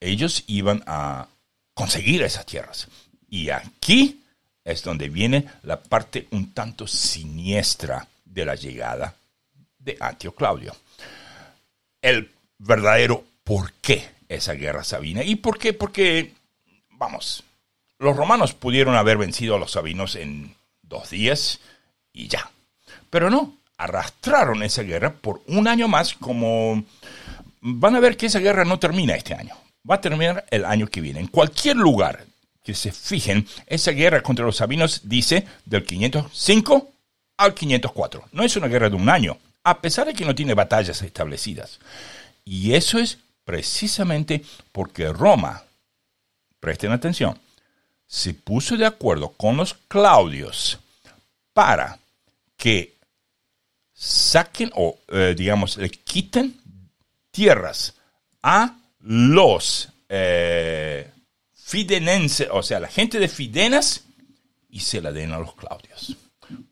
[0.00, 1.26] ellos iban a
[1.74, 2.86] conseguir esas tierras.
[3.28, 4.22] Y aquí
[4.64, 9.16] es donde viene la parte un tanto siniestra de la llegada
[9.80, 10.74] de Antio Claudio.
[12.06, 15.24] El verdadero por qué esa guerra sabina.
[15.24, 15.72] ¿Y por qué?
[15.72, 16.34] Porque,
[16.90, 17.42] vamos,
[17.98, 21.58] los romanos pudieron haber vencido a los sabinos en dos días
[22.12, 22.48] y ya.
[23.10, 26.84] Pero no, arrastraron esa guerra por un año más como
[27.60, 29.56] van a ver que esa guerra no termina este año,
[29.88, 31.18] va a terminar el año que viene.
[31.18, 32.24] En cualquier lugar
[32.62, 36.88] que se fijen, esa guerra contra los sabinos dice del 505
[37.38, 38.28] al 504.
[38.30, 41.80] No es una guerra de un año, a pesar de que no tiene batallas establecidas.
[42.44, 45.64] Y eso es precisamente porque Roma,
[46.60, 47.36] presten atención,
[48.06, 50.78] se puso de acuerdo con los Claudios
[51.52, 51.98] para
[52.56, 52.94] que
[53.92, 56.60] saquen o, eh, digamos, le quiten
[57.32, 57.94] tierras
[58.44, 61.10] a los eh,
[61.54, 64.04] fidenenses, o sea, la gente de Fidenas,
[64.70, 66.16] y se la den a los Claudios.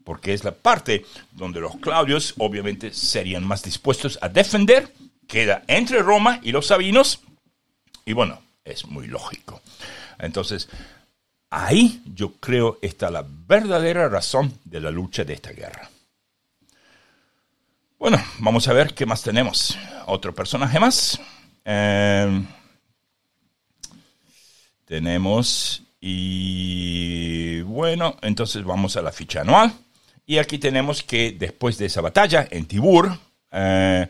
[0.04, 4.92] Porque es la parte donde los Claudios obviamente serían más dispuestos a defender,
[5.26, 7.20] queda entre Roma y los Sabinos,
[8.04, 9.60] y bueno, es muy lógico.
[10.18, 10.68] Entonces,
[11.50, 15.90] ahí yo creo está la verdadera razón de la lucha de esta guerra.
[17.98, 19.78] Bueno, vamos a ver qué más tenemos.
[20.06, 21.18] Otro personaje más.
[21.64, 22.44] Eh,
[24.84, 29.72] tenemos y bueno, entonces vamos a la ficha anual.
[30.26, 33.18] Y aquí tenemos que después de esa batalla en Tibur
[33.50, 34.06] eh,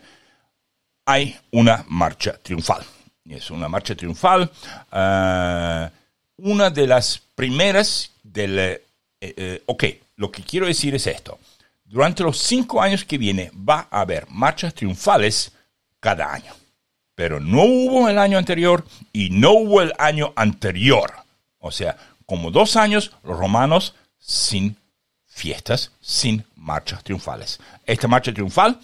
[1.05, 2.83] hay una marcha triunfal.
[3.29, 4.51] Es una marcha triunfal.
[4.91, 5.89] Eh,
[6.39, 8.81] una de las primeras del...
[9.65, 9.83] ok,
[10.17, 11.39] lo que quiero decir es esto.
[11.85, 15.53] Durante los cinco años que viene va a haber marchas triunfales
[16.01, 16.51] cada año.
[17.15, 21.24] Pero no hubo el año anterior y no hubo el año anterior.
[21.65, 21.97] O sea,
[22.27, 24.77] como dos años los romanos sin
[25.25, 27.59] fiestas, sin marchas triunfales.
[27.87, 28.79] Esta marcha triunfal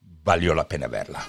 [0.00, 1.24] valió la pena verla.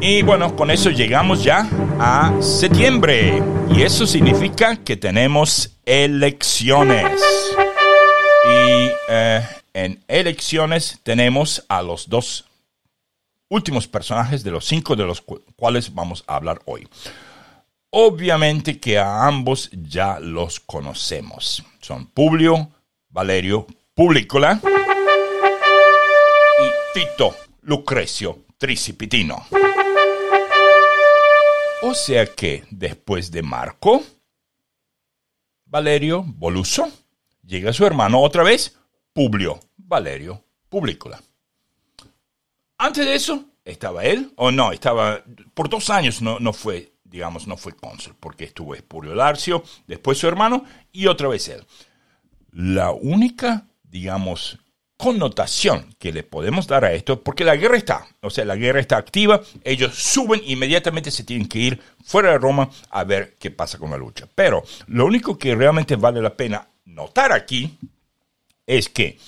[0.00, 1.68] Y bueno, con eso llegamos ya
[2.00, 3.42] a septiembre.
[3.70, 7.20] Y eso significa que tenemos elecciones.
[8.46, 12.46] Y eh, en elecciones tenemos a los dos
[13.50, 15.22] últimos personajes de los cinco de los
[15.56, 16.88] cuales vamos a hablar hoy.
[17.90, 21.64] Obviamente que a ambos ya los conocemos.
[21.80, 22.70] Son Publio,
[23.08, 24.60] Valerio, Publicola
[26.58, 29.46] y Tito, Lucrecio, Tricipitino.
[31.82, 34.02] O sea que después de Marco,
[35.66, 36.90] Valerio, Voluso,
[37.44, 38.76] llega su hermano otra vez,
[39.12, 41.22] Publio Valerio Publicola.
[42.78, 45.22] Antes de eso, estaba él, o no, estaba,
[45.54, 50.18] por dos años no, no fue, digamos, no fue cónsul, porque estuvo Espurio Larcio, después
[50.18, 51.64] su hermano y otra vez él.
[52.52, 54.58] La única, digamos,
[54.98, 58.80] connotación que le podemos dar a esto, porque la guerra está, o sea, la guerra
[58.80, 63.50] está activa, ellos suben, inmediatamente se tienen que ir fuera de Roma a ver qué
[63.50, 64.28] pasa con la lucha.
[64.34, 67.78] Pero lo único que realmente vale la pena notar aquí
[68.66, 69.18] es que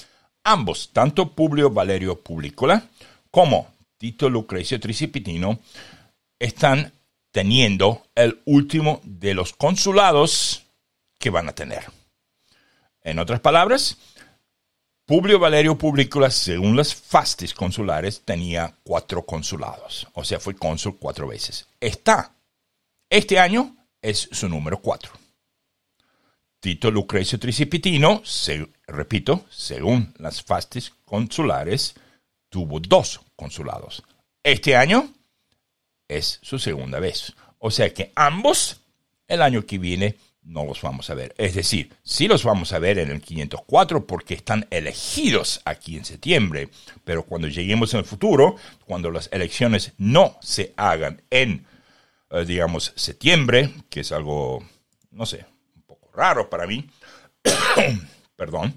[0.44, 2.86] ambos, tanto Publio Valerio Publicola
[3.30, 5.58] como Tito Lucrecio Tricipitino,
[6.38, 6.92] están
[7.38, 10.64] teniendo el último de los consulados
[11.20, 11.84] que van a tener.
[13.00, 13.96] En otras palabras,
[15.06, 21.28] Publio Valerio Publicola, según las fastis consulares, tenía cuatro consulados, o sea, fue cónsul cuatro
[21.28, 21.68] veces.
[21.78, 22.34] Está,
[23.08, 25.12] este año es su número cuatro.
[26.58, 28.20] Tito Lucrecio Tricipitino,
[28.88, 31.94] repito, según las fastis consulares,
[32.48, 34.02] tuvo dos consulados.
[34.42, 35.12] Este año
[36.08, 37.34] es su segunda vez.
[37.58, 38.80] O sea que ambos
[39.28, 41.34] el año que viene no los vamos a ver.
[41.36, 46.04] Es decir, sí los vamos a ver en el 504 porque están elegidos aquí en
[46.04, 46.70] septiembre,
[47.04, 48.56] pero cuando lleguemos en el futuro,
[48.86, 51.66] cuando las elecciones no se hagan en,
[52.30, 54.66] eh, digamos, septiembre, que es algo,
[55.10, 55.44] no sé,
[56.14, 56.88] raro para mí.
[58.36, 58.74] Perdón.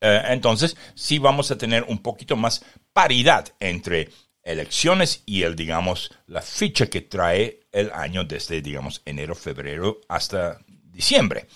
[0.00, 4.10] Eh, entonces, sí vamos a tener un poquito más paridad entre
[4.48, 10.58] elecciones y el, digamos, la ficha que trae el año desde, digamos, enero, febrero hasta
[10.90, 11.46] diciembre.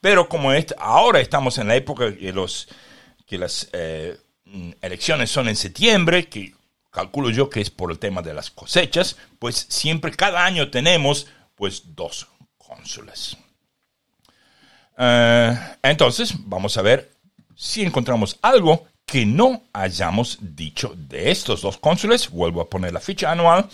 [0.00, 2.68] Pero como ahora estamos en la época que, los,
[3.24, 4.18] que las eh,
[4.82, 6.54] elecciones son en septiembre, que
[6.90, 11.28] calculo yo que es por el tema de las cosechas, pues siempre cada año tenemos
[11.54, 12.26] pues dos
[12.58, 13.36] cónsules.
[14.98, 17.12] Eh, entonces, vamos a ver
[17.54, 22.30] si encontramos algo que no hayamos dicho de estos dos cónsules.
[22.30, 23.68] Vuelvo a poner la ficha anual.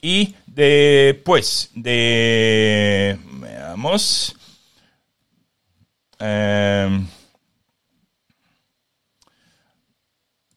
[0.00, 3.18] Y después de...
[3.32, 4.34] Veamos.
[6.18, 7.00] Eh,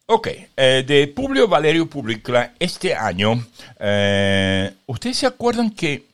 [0.05, 3.33] ok, eh, de Publio Valerio Publicola, este año,
[4.87, 6.05] ¿ustedes se acuerdan que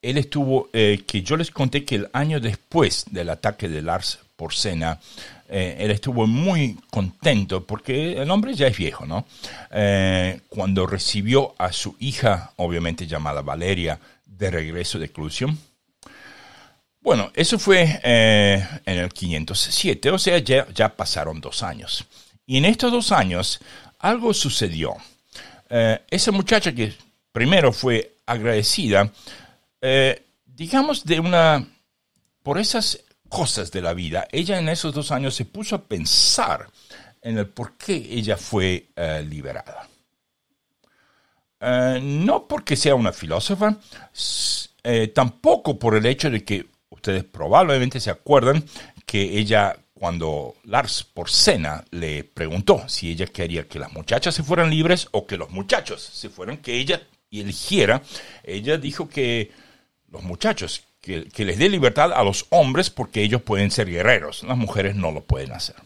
[0.00, 4.20] él estuvo, eh, que yo les conté que el año después del ataque de Lars
[4.36, 5.00] Porcena,
[5.48, 9.26] eh, él estuvo muy contento porque el hombre ya es viejo, ¿no?
[9.70, 15.56] Eh, cuando recibió a su hija, obviamente llamada Valeria, de regreso de Clusium.
[17.00, 22.04] Bueno, eso fue en el 507, o sea, ya, ya, pasaron dos años.
[22.44, 23.60] Y en estos dos años
[24.00, 24.96] algo sucedió.
[25.68, 26.92] esa muchacha que
[27.30, 29.12] primero fue agradecida,
[29.80, 31.66] eh, digamos, de una,
[32.42, 32.98] por esas
[33.36, 36.66] cosas de la vida, ella en esos dos años se puso a pensar
[37.20, 39.86] en el por qué ella fue eh, liberada.
[41.60, 43.76] Eh, no porque sea una filósofa,
[44.82, 48.64] eh, tampoco por el hecho de que ustedes probablemente se acuerdan
[49.04, 54.44] que ella, cuando Lars por cena le preguntó si ella quería que las muchachas se
[54.44, 58.00] fueran libres o que los muchachos se fueran, que ella eligiera,
[58.42, 59.52] ella dijo que
[60.10, 64.56] los muchachos, que, les dé libertad a los hombres porque ellos pueden ser guerreros, las
[64.56, 65.76] mujeres no lo pueden hacer.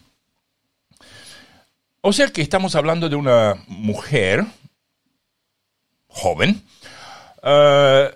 [2.01, 4.43] O sea que estamos hablando de una mujer
[6.07, 6.63] joven
[7.43, 8.15] eh,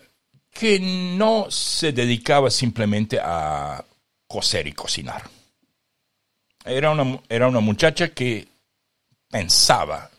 [0.51, 3.85] que no se dedicaba simplemente a
[4.27, 5.29] coser y cocinar.
[6.65, 8.47] Era una, era una muchacha que
[9.29, 10.09] pensaba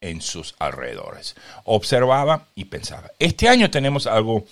[0.00, 3.12] en sus alrededores, observaba y pensaba.
[3.20, 4.44] Este año tenemos algo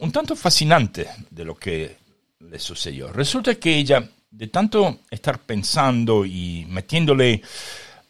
[0.00, 1.96] un tanto fascinante de lo que
[2.40, 3.12] le sucedió.
[3.12, 7.42] Resulta que ella, de tanto estar pensando y metiéndole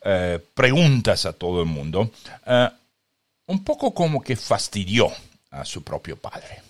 [0.02, 2.10] eh, preguntas a todo el mundo,
[3.46, 5.10] un poco como que fastidió
[5.50, 6.62] a su propio padre.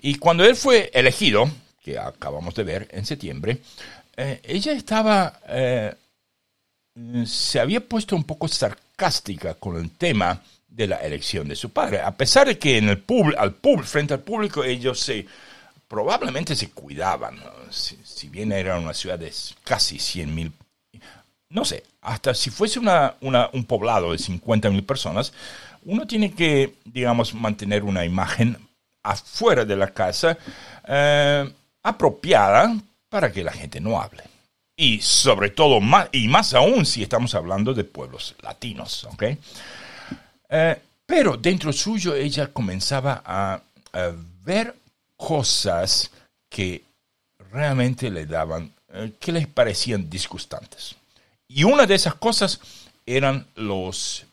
[0.00, 1.50] Y cuando él fue elegido,
[1.82, 3.62] que acabamos de ver en septiembre,
[4.16, 5.94] eh, ella estaba, eh,
[7.26, 12.00] se había puesto un poco sarcástica con el tema de la elección de su padre,
[12.00, 13.04] a pesar de que en el
[13.36, 15.26] al frente al público ellos se
[15.88, 17.38] probablemente se cuidaban,
[17.70, 19.32] si, bien era una ciudad de
[19.64, 20.52] casi 100 mil,
[21.48, 25.32] no sé, hasta si fuese una, un poblado de 50 mil personas,
[25.84, 28.58] uno tiene que, digamos, mantener una imagen
[29.02, 30.36] afuera de la casa
[30.86, 31.50] eh,
[31.82, 32.76] apropiada
[33.08, 34.24] para que la gente no hable.
[34.76, 39.24] Y sobre todo, más, y más aún si estamos hablando de pueblos latinos, ¿ok?
[40.48, 43.60] Eh, pero dentro suyo ella comenzaba a,
[44.44, 44.74] ver
[45.16, 46.10] cosas
[46.48, 46.82] que
[47.50, 50.94] realmente le daban, eh, que les parecían disgustantes.
[51.48, 52.60] Y una de esas cosas
[53.04, 54.24] eran los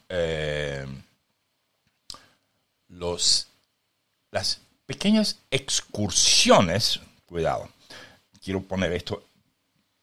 [2.89, 3.47] los,
[4.31, 7.69] las pequeñas excursiones, cuidado,
[8.43, 9.23] quiero poner esto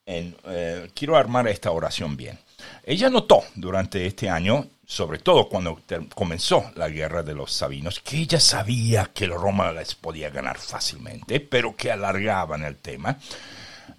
[0.06, 2.38] en, eh, quiero armar esta oración bien.
[2.84, 5.80] Ella notó durante este año, sobre todo cuando
[6.14, 11.40] comenzó la guerra de los sabinos, que ella sabía que romanos les podía ganar fácilmente,
[11.40, 13.16] pero que alargaban el tema,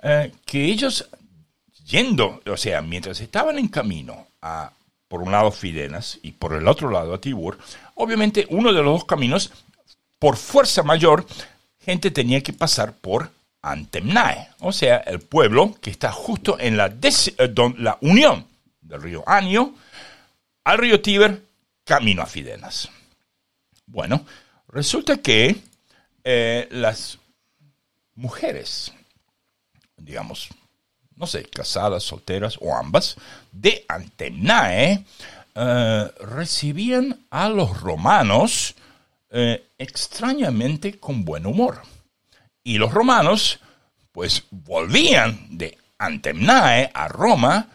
[0.03, 1.09] eh, que ellos
[1.87, 4.71] yendo, o sea, mientras estaban en camino a
[5.07, 7.57] por un lado Fidenas y por el otro lado a Tibur,
[7.95, 9.51] obviamente uno de los dos caminos,
[10.19, 11.25] por fuerza mayor,
[11.79, 13.31] gente tenía que pasar por
[13.63, 18.45] Antemnae, o sea, el pueblo que está justo en la, eh, la unión
[18.79, 19.73] del río Anio
[20.63, 21.43] al río Tíber,
[21.83, 22.89] camino a Fidenas.
[23.85, 24.25] Bueno,
[24.67, 25.55] resulta que
[26.23, 27.19] eh, las
[28.15, 28.93] mujeres,
[29.97, 30.49] digamos,
[31.15, 33.15] no sé, casadas, solteras o ambas,
[33.51, 35.05] de Antenae,
[35.55, 38.75] eh, recibían a los romanos
[39.29, 41.81] eh, extrañamente con buen humor.
[42.63, 43.59] Y los romanos,
[44.11, 47.67] pues, volvían de Antemnae a Roma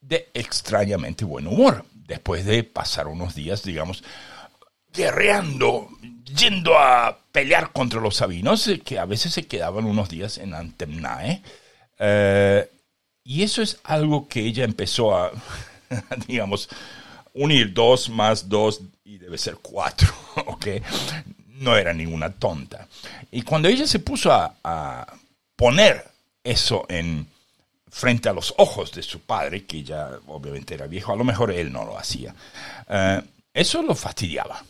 [0.00, 4.02] de extrañamente buen humor, después de pasar unos días, digamos,
[4.92, 5.88] guerreando,
[6.36, 10.54] yendo a pelear contra los sabinos, eh, que a veces se quedaban unos días en
[10.54, 11.42] Antemnae.
[13.28, 15.30] Y eso es algo que ella empezó a,
[16.26, 16.68] digamos,
[17.34, 20.08] unir dos más dos y debe ser cuatro,
[20.46, 20.66] ¿ok?
[21.58, 22.88] No era ninguna tonta.
[23.30, 25.06] Y cuando ella se puso a,
[25.56, 26.04] poner
[26.44, 27.26] eso en
[27.90, 31.50] frente a los ojos de su padre, que ya obviamente era viejo, a lo mejor
[31.50, 32.34] él no lo hacía,
[32.88, 33.22] eh,
[33.52, 34.62] eso lo fastidiaba.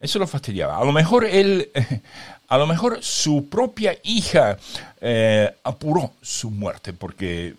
[0.00, 0.76] Eso lo fastidiaba.
[0.76, 1.70] A lo mejor él,
[2.48, 4.58] a lo mejor su propia hija
[5.00, 7.54] eh, apuró su muerte porque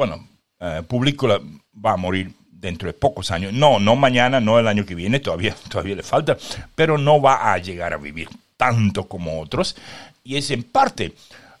[0.00, 0.26] bueno,
[0.58, 3.52] eh, Público va a morir dentro de pocos años.
[3.52, 6.38] No, no mañana, no el año que viene, todavía, todavía le falta,
[6.74, 9.76] pero no va a llegar a vivir tanto como otros.
[10.24, 11.12] Y es en parte,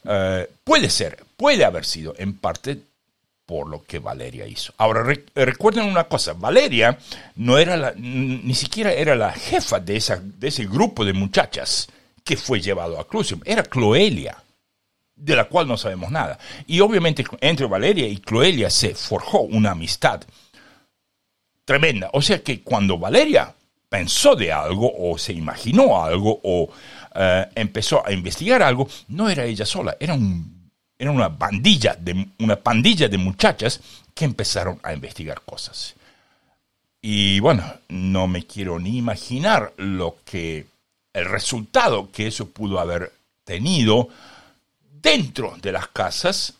[0.04, 2.78] eh, puede ser, puede haber sido en parte
[3.46, 4.72] por lo que Valeria hizo.
[4.76, 5.02] Ahora,
[5.34, 6.96] recuerden una cosa, Valeria
[7.36, 10.02] no era la, ni siquiera era la jefa de,
[10.38, 11.88] de ese grupo de muchachas
[12.22, 14.36] que fue llevado a Clusium, era Cloelia
[15.20, 16.38] de la cual no sabemos nada.
[16.66, 20.22] Y obviamente entre Valeria y Cloelia se forjó una amistad
[21.64, 22.10] tremenda.
[22.12, 23.54] O sea que cuando Valeria
[23.90, 26.70] pensó de algo o se imaginó algo o
[27.14, 32.28] eh, empezó a investigar algo, no era ella sola, era, un, era una, bandilla de,
[32.38, 33.80] una pandilla de muchachas
[34.14, 35.96] que empezaron a investigar cosas.
[37.02, 40.66] Y bueno, no me quiero ni imaginar lo que
[41.12, 43.12] el resultado que eso pudo haber
[43.44, 44.08] tenido
[45.02, 46.54] dentro de las casas,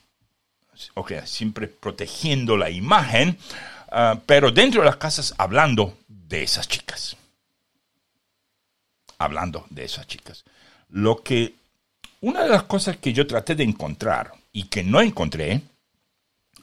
[1.26, 3.38] siempre protegiendo la imagen,
[3.92, 7.16] ah, pero dentro de las casas hablando de esas chicas.
[9.20, 10.44] Hablando de esas chicas.
[10.88, 11.54] Lo que,
[12.22, 15.60] una de las cosas que yo traté de encontrar y que no encontré,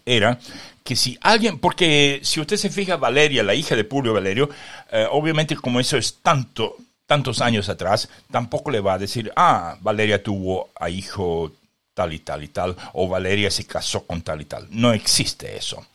[0.07, 0.39] era
[0.83, 4.49] que si alguien, porque si usted se fija, Valeria, la hija de Publio Valerio,
[4.91, 9.77] eh, obviamente como eso es tanto, tantos años atrás, tampoco le va a decir, ah,
[9.81, 11.51] Valeria tuvo a hijo
[11.93, 14.67] tal y tal y tal, o Valeria se casó con tal y tal.
[14.71, 15.85] No existe eso.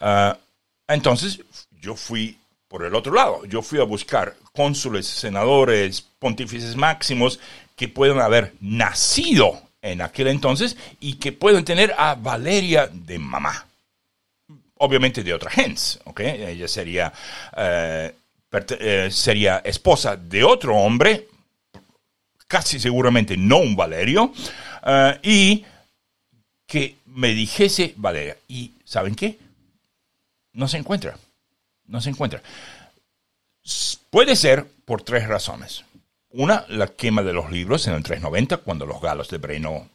[0.00, 0.38] Ah,
[0.86, 1.40] entonces,
[1.80, 2.38] yo fui
[2.72, 3.44] por el otro lado.
[3.44, 7.38] Yo fui a buscar cónsules, senadores, pontífices máximos
[7.76, 13.66] que puedan haber nacido en aquel entonces y que pueden tener a Valeria de mamá.
[14.78, 16.20] Obviamente de otra gens, ¿ok?
[16.20, 17.12] Ella sería,
[17.54, 18.14] eh,
[18.80, 21.28] eh, sería esposa de otro hombre,
[22.48, 24.32] casi seguramente no un Valerio,
[24.86, 25.64] eh, y
[26.66, 28.38] que me dijese Valeria.
[28.48, 29.38] ¿Y saben qué?
[30.54, 31.18] No se encuentra.
[31.86, 32.42] No se encuentra.
[34.10, 35.84] Puede ser por tres razones.
[36.30, 39.88] Una, la quema de los libros en el 390, cuando los galos de Breno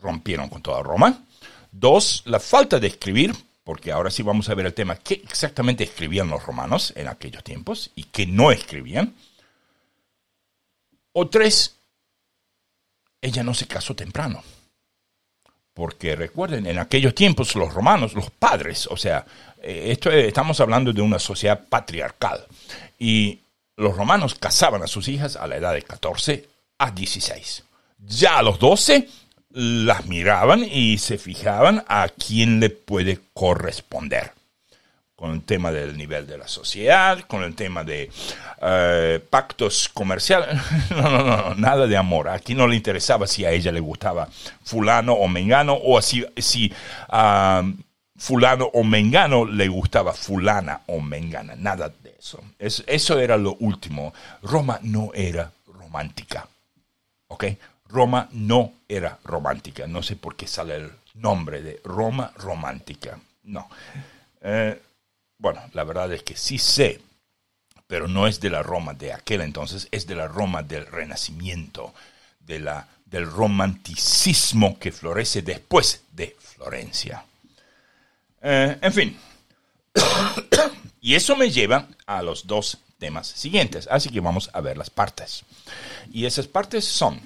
[0.00, 1.24] rompieron con toda Roma.
[1.70, 3.34] Dos, la falta de escribir,
[3.64, 7.42] porque ahora sí vamos a ver el tema, qué exactamente escribían los romanos en aquellos
[7.42, 9.14] tiempos y qué no escribían.
[11.12, 11.76] O tres,
[13.20, 14.42] ella no se casó temprano.
[15.72, 19.26] Porque recuerden, en aquellos tiempos los romanos, los padres, o sea,
[19.64, 22.44] esto estamos hablando de una sociedad patriarcal.
[22.98, 23.40] Y
[23.76, 26.48] los romanos casaban a sus hijas a la edad de 14
[26.78, 27.64] a 16.
[27.98, 29.08] Ya a los 12
[29.50, 34.32] las miraban y se fijaban a quién le puede corresponder.
[35.16, 38.10] Con el tema del nivel de la sociedad, con el tema de
[38.60, 40.60] eh, pactos comerciales.
[40.90, 42.28] No, no, no, nada de amor.
[42.28, 44.28] Aquí no le interesaba si a ella le gustaba
[44.64, 46.72] fulano o mengano o si, si
[47.08, 47.62] a
[48.16, 51.54] fulano o mengano le gustaba fulana o mengana.
[51.56, 52.42] Nada eso.
[52.58, 54.14] eso era lo último.
[54.42, 56.48] Roma no era romántica.
[57.28, 57.44] ¿Ok?
[57.88, 59.86] Roma no era romántica.
[59.86, 63.18] No sé por qué sale el nombre de Roma romántica.
[63.44, 63.68] No.
[64.40, 64.80] Eh,
[65.38, 67.00] bueno, la verdad es que sí sé,
[67.86, 71.92] pero no es de la Roma de aquel entonces, es de la Roma del Renacimiento,
[72.40, 77.24] de la, del romanticismo que florece después de Florencia.
[78.44, 79.16] Eh, en fin.
[81.00, 83.88] Y eso me lleva a los dos temas siguientes.
[83.90, 85.44] Así que vamos a ver las partes.
[86.12, 87.20] Y esas partes son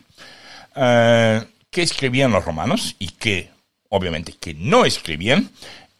[0.76, 3.50] eh, qué escribían los romanos y qué,
[3.88, 5.50] obviamente, que no escribían.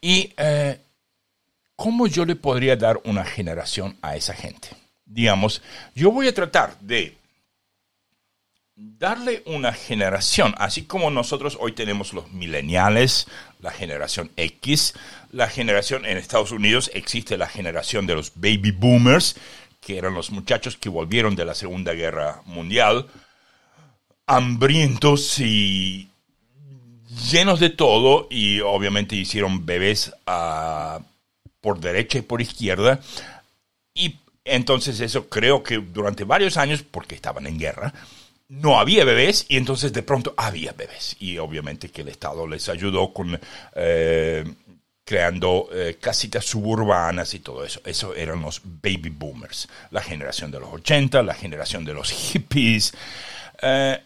[0.01, 0.79] Y eh,
[1.75, 4.69] cómo yo le podría dar una generación a esa gente.
[5.05, 5.61] Digamos,
[5.95, 7.18] yo voy a tratar de
[8.79, 13.27] darle una generación, así como nosotros hoy tenemos los millennials,
[13.59, 14.93] la generación X,
[15.31, 19.35] la generación en Estados Unidos existe la generación de los baby boomers,
[19.81, 23.07] que eran los muchachos que volvieron de la Segunda Guerra Mundial,
[24.27, 26.09] hambrientos y
[27.29, 31.01] llenos de todo, y obviamente hicieron bebés ah,
[31.59, 33.01] por derecha y por izquierda,
[33.93, 37.93] y entonces eso creo que durante varios años, porque estaban en guerra,
[38.49, 41.15] no había bebés y entonces de pronto había bebés.
[41.19, 43.39] Y obviamente que el Estado les ayudó con
[43.75, 44.43] eh,
[45.05, 47.81] creando eh, casitas suburbanas y todo eso.
[47.85, 52.93] Eso eran los baby boomers, la generación de los 80, la generación de los hippies.
[53.61, 53.99] Eh,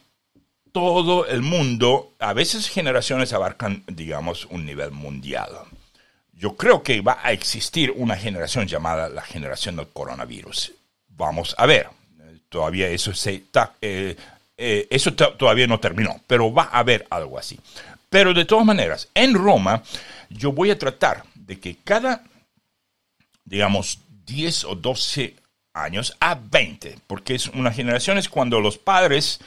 [0.72, 5.52] todo el mundo, a veces generaciones abarcan, digamos, un nivel mundial.
[6.34, 10.74] Yo creo que va a existir una generación llamada la generación del coronavirus.
[11.10, 11.88] Vamos a ver.
[12.50, 13.74] Todavía eso se está,
[14.58, 17.60] eso todavía no terminó, pero va a haber algo así.
[18.10, 19.82] Pero de todas maneras, en Roma
[20.30, 22.24] yo voy a tratar de que cada,
[23.46, 25.36] digamos, 10 o 12
[25.74, 29.40] años a 20, porque es una generación es cuando los padres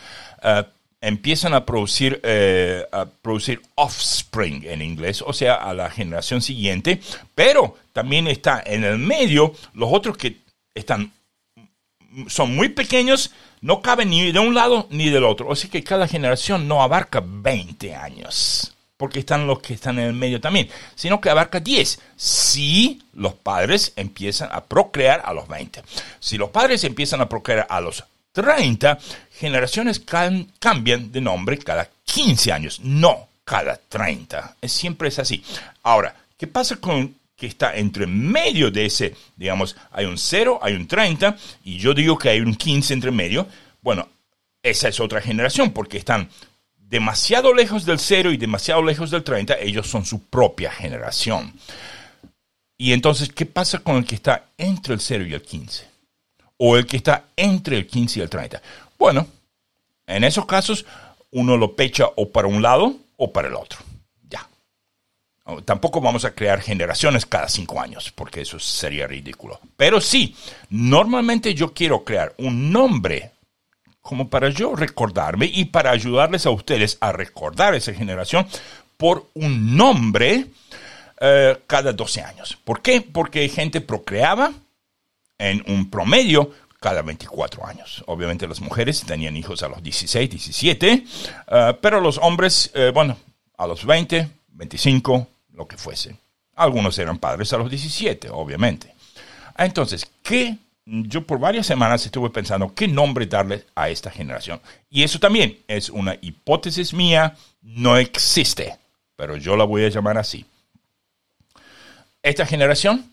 [0.43, 0.65] eh,
[1.01, 7.01] empiezan a producir, eh, a producir offspring en inglés, o sea, a la generación siguiente,
[7.35, 10.39] pero también está en el medio los otros que
[10.75, 11.13] están,
[12.29, 15.53] son muy pequeños, no cabe ni de un lado ni del otro.
[15.53, 20.13] Así que cada generación no abarca 20 años, porque están los que están en el
[20.13, 25.83] medio también, sino que abarca 10 si los padres empiezan a procrear a los 20.
[26.21, 28.99] Si los padres empiezan a procrear a los 30,
[29.33, 30.03] generaciones
[30.59, 34.57] cambian de nombre cada 15 años, no cada 30.
[34.61, 35.43] Es, siempre es así.
[35.83, 40.75] Ahora, ¿qué pasa con que está entre medio de ese, digamos, hay un 0, hay
[40.75, 43.47] un 30, y yo digo que hay un 15 entre medio,
[43.83, 44.09] bueno,
[44.63, 46.31] esa es otra generación, porque están
[46.77, 51.53] demasiado lejos del 0 y demasiado lejos del 30, ellos son su propia generación.
[52.79, 55.87] Y entonces, ¿qué pasa con el que está entre el 0 y el 15?
[56.59, 58.63] O el que está entre el 15 y el 30.
[58.99, 59.27] Bueno,
[60.07, 60.87] en esos casos,
[61.31, 63.79] uno lo pecha o para un lado o para el otro.
[65.65, 69.61] Tampoco vamos a crear generaciones cada cinco años, porque eso sería ridículo.
[69.77, 70.35] Pero sí,
[70.71, 73.31] normalmente yo quiero crear un nombre
[74.03, 78.47] como para yo recordarme y para ayudarles a ustedes a recordar esa generación
[78.97, 80.47] por un nombre
[81.21, 82.59] eh, cada 12 años.
[82.65, 83.01] ¿Por qué?
[83.01, 84.53] Porque gente procreaba
[85.39, 88.05] en un promedio cada 24 años.
[88.07, 91.05] Obviamente las mujeres tenían hijos a los 16, 17,
[91.49, 93.17] eh, pero los hombres, eh, bueno,
[93.57, 95.27] a los 20, 25,
[95.57, 96.17] lo que fuese.
[96.55, 98.95] Algunos eran padres a los 17, obviamente.
[99.59, 104.61] Entonces, ¿qué yo por varias semanas estuve pensando qué nombre darle a esta generación.
[104.89, 108.79] Y eso también es una hipótesis mía, no existe,
[109.17, 110.47] pero yo la voy a llamar así.
[112.23, 113.11] Esta generación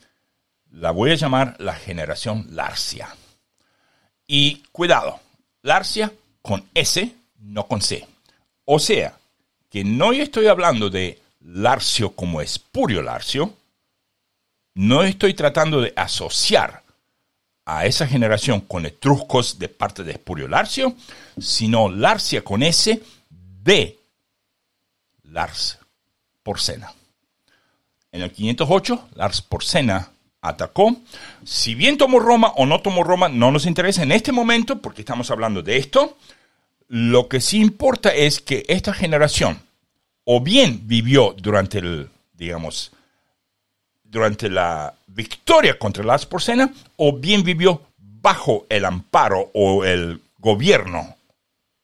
[0.71, 3.15] la voy a llamar la generación Larcia.
[4.27, 5.19] Y cuidado,
[5.63, 6.13] Larcia
[6.43, 8.07] con S, no con C.
[8.65, 9.17] O sea,
[9.69, 13.53] que no estoy hablando de Larcio como espurio Larcio,
[14.75, 16.83] no estoy tratando de asociar
[17.65, 20.95] a esa generación con etruscos de parte de Espurio Larcio,
[21.39, 23.99] sino Larcia con S de
[25.23, 25.77] Lars
[26.41, 26.91] Porcena.
[28.11, 30.09] En el 508, Lars Porcena
[30.41, 30.95] atacó.
[31.45, 35.01] Si bien tomó Roma o no tomó Roma, no nos interesa en este momento porque
[35.01, 36.17] estamos hablando de esto.
[36.89, 39.59] Lo que sí importa es que esta generación
[40.25, 42.91] o bien vivió durante el, digamos,
[44.03, 51.15] durante la victoria contra las Porcena o bien vivió bajo el amparo o el gobierno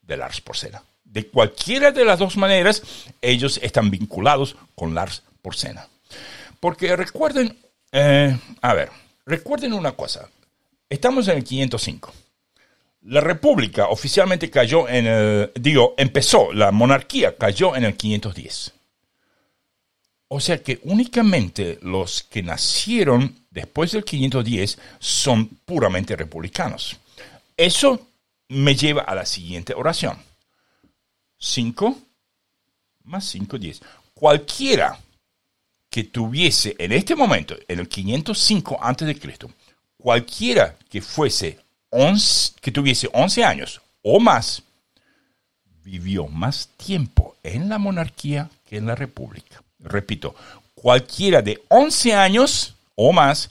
[0.02, 0.82] de Lars Porcena.
[1.04, 2.84] De cualquiera de las dos maneras,
[3.22, 5.88] ellos están vinculados con Lars Porcena.
[6.60, 7.58] Porque recuerden,
[7.92, 8.92] eh, a ver,
[9.26, 10.30] recuerden una cosa.
[10.88, 12.14] Estamos en el 505.
[13.02, 18.74] La república oficialmente cayó en el, digo, empezó, la monarquía cayó en el 510.
[20.28, 26.98] O sea que únicamente los que nacieron después del 510 son puramente republicanos.
[27.58, 28.08] Eso
[28.50, 30.18] me lleva a la siguiente oración.
[31.40, 31.98] 5
[33.10, 33.82] más 5, 10.
[34.14, 35.00] Cualquiera
[35.90, 39.18] que tuviese en este momento, en el 505 a.C.,
[39.98, 41.60] cualquiera que fuese
[41.90, 44.64] 11, que tuviese 11 años o más,
[45.84, 50.36] vivió más tiempo en la monarquía que en la república repito,
[50.76, 53.50] cualquiera de 11 años o más,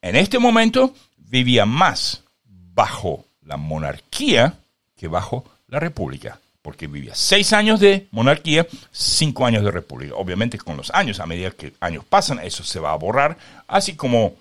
[0.00, 4.58] en este momento vivía más bajo la monarquía
[4.96, 10.14] que bajo la república, porque vivía 6 años de monarquía, 5 años de república.
[10.16, 13.94] Obviamente con los años, a medida que años pasan, eso se va a borrar, así
[13.94, 14.34] como,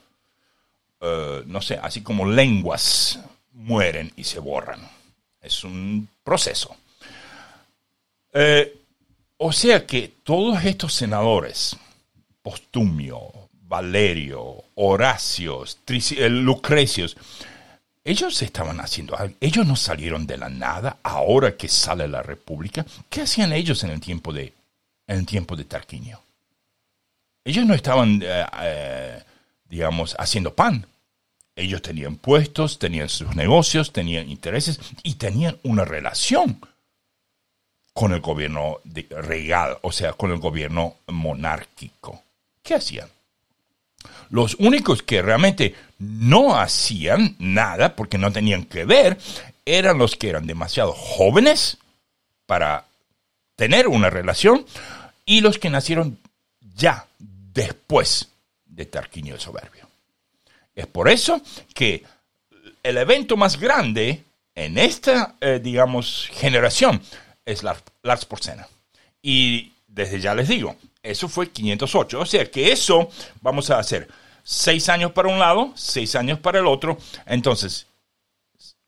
[1.02, 3.20] eh, no sé, así como lenguas
[3.54, 4.80] mueren y se borran.
[5.42, 6.76] Es un proceso.
[8.32, 8.78] Eh,
[9.38, 11.76] o sea que todos estos senadores,
[12.44, 13.32] Postumio,
[13.64, 17.18] Valerio, Horacio, eh, Lucrecios,
[18.04, 19.36] ellos estaban haciendo algo.
[19.42, 22.86] Ellos no salieron de la nada ahora que sale la República.
[23.10, 24.54] ¿Qué hacían ellos en el tiempo de,
[25.08, 26.22] en el tiempo de Tarquinio?
[27.44, 28.24] Ellos no estaban,
[29.68, 30.86] digamos, haciendo pan.
[31.56, 36.60] Ellos tenían puestos, tenían sus negocios, tenían intereses y tenían una relación
[37.94, 38.80] con el gobierno
[39.10, 42.24] regal, o sea, con el gobierno monárquico.
[42.64, 43.10] ¿Qué hacían?
[44.30, 49.18] Los únicos que realmente no hacían nada porque no tenían que ver
[49.66, 51.78] eran los que eran demasiado jóvenes
[52.46, 52.86] para
[53.56, 54.66] tener una relación
[55.26, 56.18] y los que nacieron
[56.76, 58.30] ya después
[58.66, 59.81] de Tarquinio el Soberbio.
[60.76, 61.42] Es por eso
[61.74, 62.04] que
[62.84, 64.24] el evento más grande
[64.56, 67.02] en esta, eh, digamos, generación
[67.46, 68.68] es Lars, Porcena.
[69.22, 72.20] Y desde ya les digo, eso fue 508.
[72.20, 73.10] O sea que eso
[73.42, 74.08] vamos a hacer
[74.44, 76.98] seis años para un lado, seis años para el otro.
[77.26, 77.88] Entonces,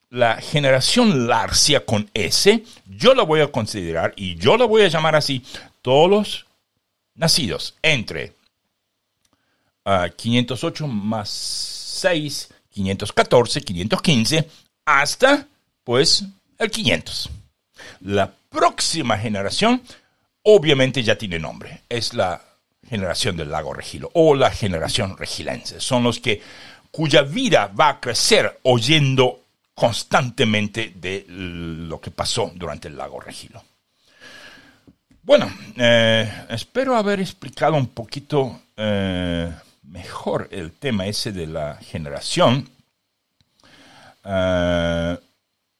[0.10, 4.88] la generación Larcia con S, yo la voy a considerar y yo la voy a
[4.88, 5.44] llamar así,
[5.82, 6.46] todos los
[7.16, 8.34] nacidos entre
[10.16, 11.73] 508 ah, más
[12.04, 14.50] 6, 514, 515,
[14.86, 15.48] hasta
[15.86, 16.26] pues
[16.58, 17.30] el 500.
[18.02, 19.82] La próxima generación
[20.44, 21.84] obviamente ya tiene nombre.
[21.88, 22.42] Es la
[22.90, 25.80] generación del lago Regilo o la generación regilense.
[25.80, 26.42] Son los que
[26.92, 29.40] cuya vida va a crecer oyendo
[29.74, 33.64] constantemente de lo que pasó durante el lago Regilo.
[35.22, 39.50] Bueno, eh, espero haber explicado un poquito eh,
[39.84, 42.70] mejor el tema ese de la generación.
[44.24, 45.18] Eh,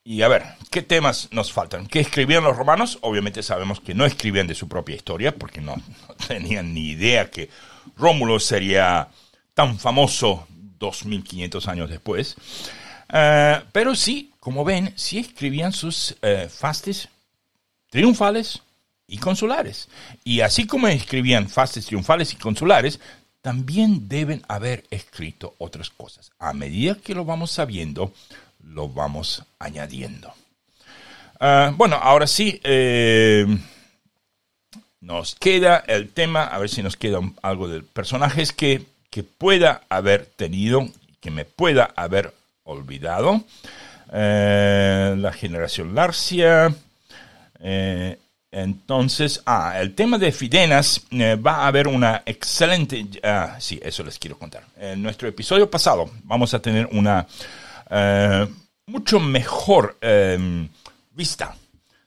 [0.04, 1.86] y a ver, ¿qué temas nos faltan?
[1.86, 2.98] ¿Qué escribían los romanos?
[3.00, 5.74] Obviamente sabemos que no escribían de su propia historia, porque no,
[6.28, 7.48] tenían ni idea que
[7.96, 9.08] Rómulo sería
[9.54, 10.46] tan famoso
[10.78, 12.36] 2500 años después.
[13.12, 17.08] Eh, pero sí, como ven, sí escribían sus eh, fastes
[17.90, 18.60] triunfales
[19.06, 19.88] y consulares.
[20.24, 23.00] Y así como escribían fastes triunfales y consulares,
[23.44, 26.32] también deben haber escrito otras cosas.
[26.38, 28.10] A medida que lo vamos sabiendo,
[28.62, 30.32] lo vamos añadiendo.
[31.40, 33.44] Ah, bueno, ahora sí, eh,
[35.02, 39.82] nos queda el tema, a ver si nos queda algo del personajes que, que pueda
[39.90, 40.88] haber tenido,
[41.20, 42.32] que me pueda haber
[42.62, 43.44] olvidado.
[44.10, 46.74] Eh, la generación Larcia.
[47.60, 48.16] Eh,
[48.56, 54.16] entonces, ah, el tema de Fidenas va a haber una excelente, ah, sí, eso les
[54.16, 54.64] quiero contar.
[54.78, 57.26] En nuestro episodio pasado vamos a tener una
[57.90, 58.46] eh,
[58.86, 60.68] mucho mejor eh,
[61.10, 61.56] vista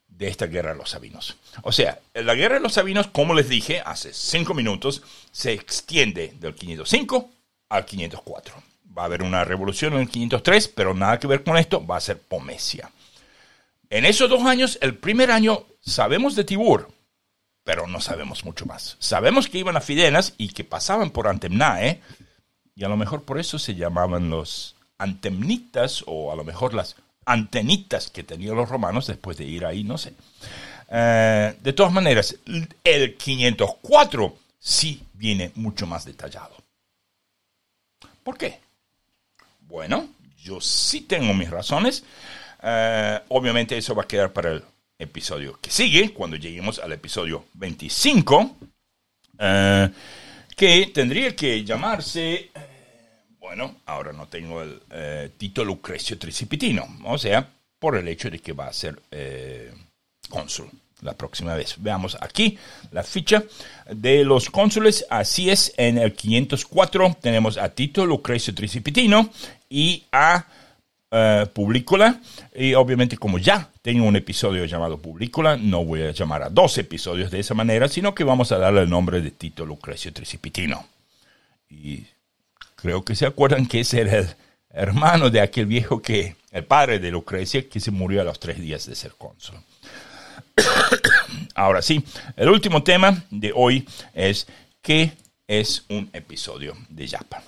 [0.08, 1.36] de esta guerra de los sabinos.
[1.64, 6.34] O sea, la guerra de los sabinos, como les dije hace cinco minutos, se extiende
[6.40, 7.30] del 505
[7.68, 8.54] al 504.
[8.98, 11.98] Va a haber una revolución en el 503, pero nada que ver con esto, va
[11.98, 12.90] a ser Pomesia.
[13.90, 16.92] En esos dos años, el primer año sabemos de Tibur,
[17.64, 18.98] pero no sabemos mucho más.
[19.00, 22.02] Sabemos que iban a Fidenas y que pasaban por Antemnae,
[22.76, 26.96] y a lo mejor por eso se llamaban los antemnitas o a lo mejor las
[27.26, 30.14] antenitas que tenían los romanos después de ir ahí, no sé.
[30.90, 32.38] Eh, de todas maneras,
[32.84, 36.56] el 504 sí viene mucho más detallado.
[38.24, 38.60] ¿Por qué?
[39.62, 40.08] Bueno,
[40.42, 42.04] yo sí tengo mis razones.
[42.62, 44.64] Eh, obviamente eso va a quedar para el
[44.98, 48.56] episodio que sigue, cuando lleguemos al episodio 25,
[49.40, 49.90] eh,
[50.56, 52.50] que tendría que llamarse
[53.48, 57.50] bueno, ahora no tengo el eh, Tito Lucrecio Tricipitino, o sea,
[57.80, 59.74] por el hecho de que va a ser eh,
[60.28, 61.76] cónsul la próxima vez.
[61.78, 62.58] Veamos aquí
[62.92, 63.46] la ficha
[63.90, 65.06] de los cónsules.
[65.10, 69.30] Así es, en el 504 tenemos a Tito Lucrecio Tricipitino
[69.70, 70.46] y a
[71.12, 72.56] uh.
[72.56, 76.78] Y obviamente como ya tengo un episodio llamado Publicola, no voy a llamar a dos
[76.78, 80.86] episodios de esa manera, sino que vamos a darle el nombre de Tito Lucrecio Tricipitino.
[81.70, 82.06] Y
[82.76, 84.28] creo que se acuerdan que ese era el
[84.70, 88.60] hermano de aquel viejo que, el padre de Lucrecia, que se murió a los tres
[88.60, 89.56] días de ser cónsul.
[91.56, 92.04] Ahora sí,
[92.36, 94.48] el último tema de hoy es
[94.82, 95.12] ¿qué
[95.48, 97.44] es un episodio de Yapa?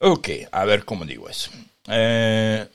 [0.00, 1.50] Ok, a ver cómo digo eso.
[1.88, 2.66] Eh,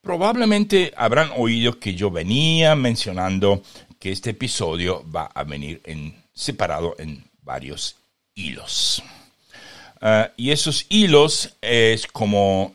[0.00, 3.62] probablemente habrán oído que yo venía mencionando
[3.98, 7.96] que este episodio va a venir en, separado en varios
[8.34, 9.02] hilos.
[10.00, 12.74] Ah, y esos hilos es como,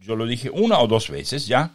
[0.00, 1.72] yo lo dije una o dos veces ya,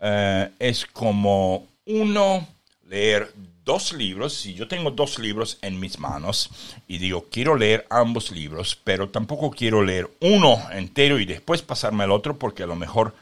[0.00, 2.46] ah, es como uno
[2.88, 3.32] leer
[3.66, 6.48] dos libros, si yo tengo dos libros en mis manos
[6.88, 12.04] y digo, quiero leer ambos libros, pero tampoco quiero leer uno entero y después pasarme
[12.04, 13.14] al otro porque a lo mejor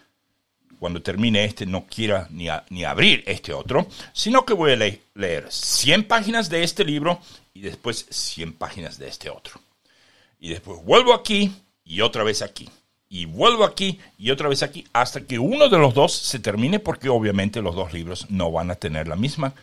[0.78, 4.76] cuando termine este no quiera ni, ni abrir este otro, sino que voy a
[5.14, 7.18] leer 100 páginas de este libro
[7.54, 9.58] y después 100 páginas de este otro
[10.44, 11.52] y después vuelvo aquí
[11.86, 12.68] y otra vez aquí.
[13.08, 16.80] Y vuelvo aquí y otra vez aquí hasta que uno de los dos se termine
[16.80, 19.54] porque obviamente los dos libros no van a tener la misma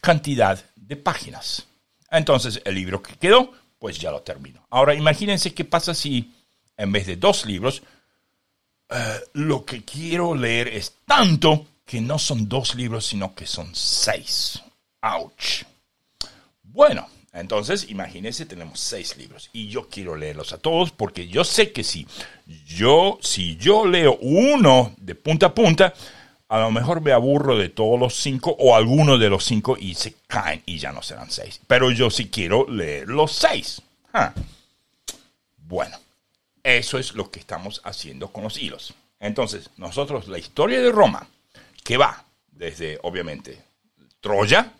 [0.00, 1.66] cantidad de páginas.
[2.10, 4.66] Entonces el libro que quedó, pues ya lo termino.
[4.70, 6.32] Ahora imagínense qué pasa si
[6.76, 7.82] en vez de dos libros,
[8.88, 13.74] eh, lo que quiero leer es tanto que no son dos libros, sino que son
[13.74, 14.60] seis.
[15.02, 15.64] ¡Auch!
[16.62, 21.72] Bueno, entonces, imagínense, tenemos seis libros y yo quiero leerlos a todos porque yo sé
[21.72, 22.06] que si
[22.66, 25.94] yo, si yo leo uno de punta a punta,
[26.50, 29.94] a lo mejor me aburro de todos los cinco o alguno de los cinco y
[29.94, 31.60] se caen y ya no serán seis.
[31.68, 33.80] Pero yo sí quiero leer los seis.
[34.12, 34.34] Ah.
[35.56, 35.96] Bueno,
[36.64, 38.94] eso es lo que estamos haciendo con los hilos.
[39.20, 41.24] Entonces, nosotros la historia de Roma,
[41.84, 43.62] que va desde, obviamente,
[44.20, 44.72] Troya,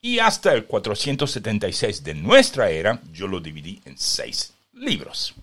[0.00, 5.34] y hasta el 476 de nuestra era, yo lo dividí en seis libros.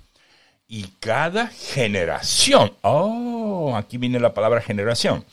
[0.76, 5.24] Y cada generación, oh, aquí viene la palabra generación.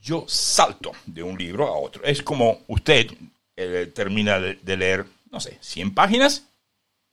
[0.00, 2.02] Yo salto de un libro a otro.
[2.02, 3.06] Es como usted
[3.54, 6.48] eh, termina de, leer, no sé, 100 páginas,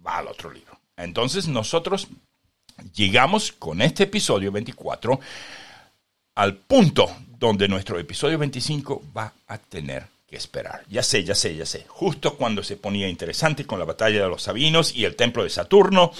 [0.03, 0.80] va al otro libro.
[0.97, 2.07] Entonces nosotros
[2.95, 5.19] llegamos con este episodio 24
[6.34, 10.84] al punto donde nuestro episodio 25 va a tener que esperar.
[10.89, 11.86] Ya sé, ya sé, ya sé.
[11.88, 15.49] Justo cuando se ponía interesante con la batalla de los Sabinos y el templo de
[15.49, 16.11] Saturno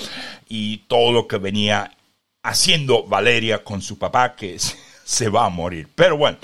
[0.48, 1.96] y todo lo que venía
[2.44, 4.58] haciendo Valeria con su papá que
[5.04, 5.88] se va a morir.
[5.96, 6.38] Pero bueno,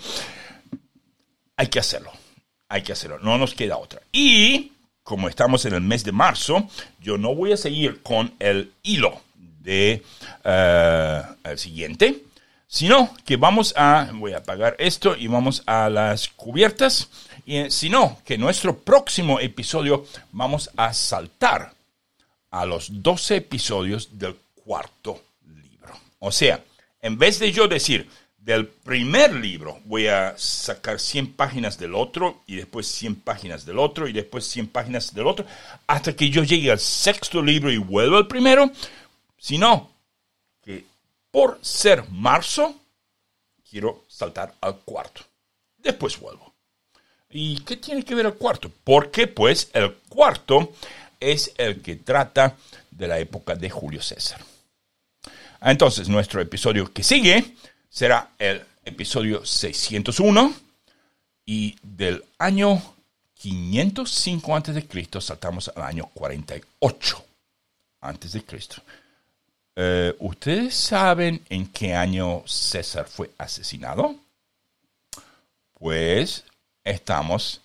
[1.57, 2.11] hay que hacerlo.
[2.69, 3.19] Hay que hacerlo.
[3.19, 4.01] No nos queda otra.
[4.11, 4.71] Y
[5.03, 6.67] como estamos en el mes de marzo,
[6.99, 9.21] yo no voy a seguir con el hilo
[9.61, 10.03] de
[10.43, 12.23] eh, el siguiente,
[12.67, 17.09] sino que vamos a, voy a apagar esto y vamos a las cubiertas,
[17.45, 21.73] y eh, sino que nuestro próximo episodio vamos a saltar
[22.51, 25.93] a los 12 episodios del cuarto libro.
[26.19, 26.63] O sea,
[27.01, 28.09] en vez de yo decir,
[28.45, 33.79] del primer libro voy a sacar 100 páginas del otro y después 100 páginas del
[33.79, 35.45] otro y después 100 páginas del otro
[35.87, 38.71] hasta que yo llegue al sexto libro y vuelvo al primero,
[39.37, 39.89] sino
[40.63, 40.85] que
[41.31, 42.75] por ser marzo
[43.67, 45.21] quiero saltar al cuarto.
[45.79, 46.44] Después vuelvo.
[47.29, 48.71] ¿Y qué tiene que ver el cuarto?
[48.83, 50.73] Porque pues el cuarto
[51.19, 52.55] es el que trata
[52.91, 54.41] de la época de Julio César.
[55.61, 57.55] Entonces, nuestro episodio que sigue
[57.89, 60.53] será el episodio 601
[61.45, 62.81] y del año
[63.33, 65.21] 505 a.C.
[65.21, 67.25] saltamos al año 48
[68.01, 68.43] a.C.
[69.77, 74.15] Eh, ¿Ustedes saben en qué año César fue asesinado?
[75.73, 76.43] Pues
[76.85, 77.61] estamos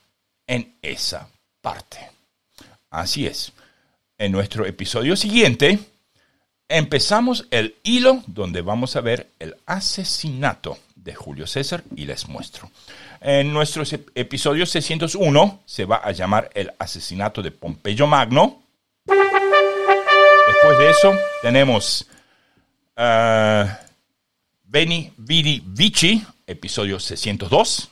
[0.46, 1.28] en esa
[1.60, 1.98] parte.
[2.90, 3.52] Así es.
[4.18, 5.78] En nuestro episodio siguiente
[6.68, 12.70] empezamos el hilo donde vamos a ver el asesinato de Julio César y les muestro.
[13.20, 13.82] En nuestro
[14.14, 18.62] episodio 601 se va a llamar el asesinato de Pompeyo Magno.
[19.06, 21.12] Después de eso
[21.42, 22.06] tenemos
[22.96, 23.66] uh,
[24.64, 27.90] Veni Vidi Vici, episodio 602.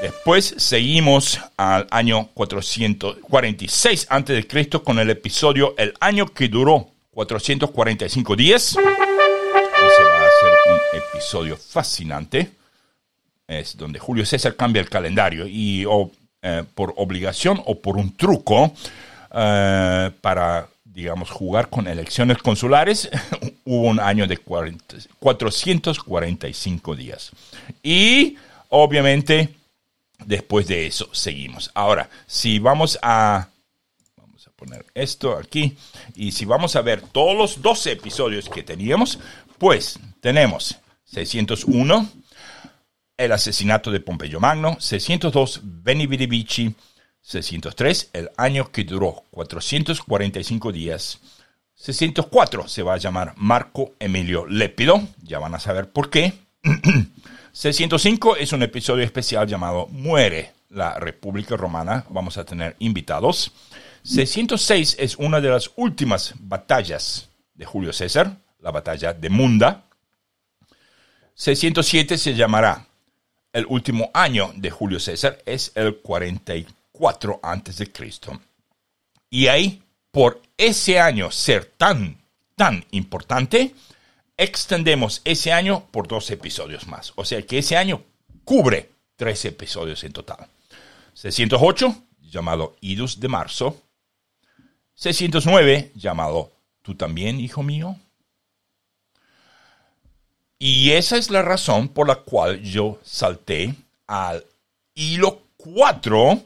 [0.00, 4.70] Después seguimos al año 446 a.C.
[4.82, 8.70] con el episodio El año que duró 445 días.
[8.70, 12.50] Ese va a ser un episodio fascinante.
[13.46, 15.84] Es donde Julio César cambia el calendario y
[16.40, 18.72] eh, por obligación o por un truco
[19.34, 23.10] eh, para, digamos, jugar con elecciones consulares,
[23.66, 27.32] hubo un año de 445 días.
[27.82, 28.38] Y
[28.70, 29.59] obviamente
[30.26, 31.70] Después de eso, seguimos.
[31.74, 33.48] Ahora, si vamos a...
[34.16, 35.76] Vamos a poner esto aquí.
[36.14, 39.18] Y si vamos a ver todos los 12 episodios que teníamos,
[39.58, 42.08] pues tenemos 601,
[43.16, 46.74] el asesinato de Pompeyo Magno, 602, Beni Vici,
[47.20, 51.20] 603, el año que duró 445 días,
[51.74, 56.32] 604 se va a llamar Marco Emilio Lépido, ya van a saber por qué.
[57.52, 62.04] 605 es un episodio especial llamado Muere la República Romana.
[62.08, 63.52] Vamos a tener invitados.
[64.04, 69.84] 606 es una de las últimas batallas de Julio César, la batalla de Munda.
[71.34, 72.86] 607 se llamará
[73.52, 77.90] el último año de Julio César, es el 44 a.C.
[79.28, 79.82] Y ahí,
[80.12, 82.16] por ese año ser tan,
[82.54, 83.74] tan importante,
[84.40, 87.12] extendemos ese año por dos episodios más.
[87.16, 88.02] O sea que ese año
[88.44, 90.48] cubre tres episodios en total.
[91.12, 93.76] 608, llamado Idus de Marzo.
[94.94, 97.96] 609, llamado Tú también, hijo mío.
[100.58, 103.74] Y esa es la razón por la cual yo salté
[104.06, 104.46] al
[104.94, 106.42] hilo 4,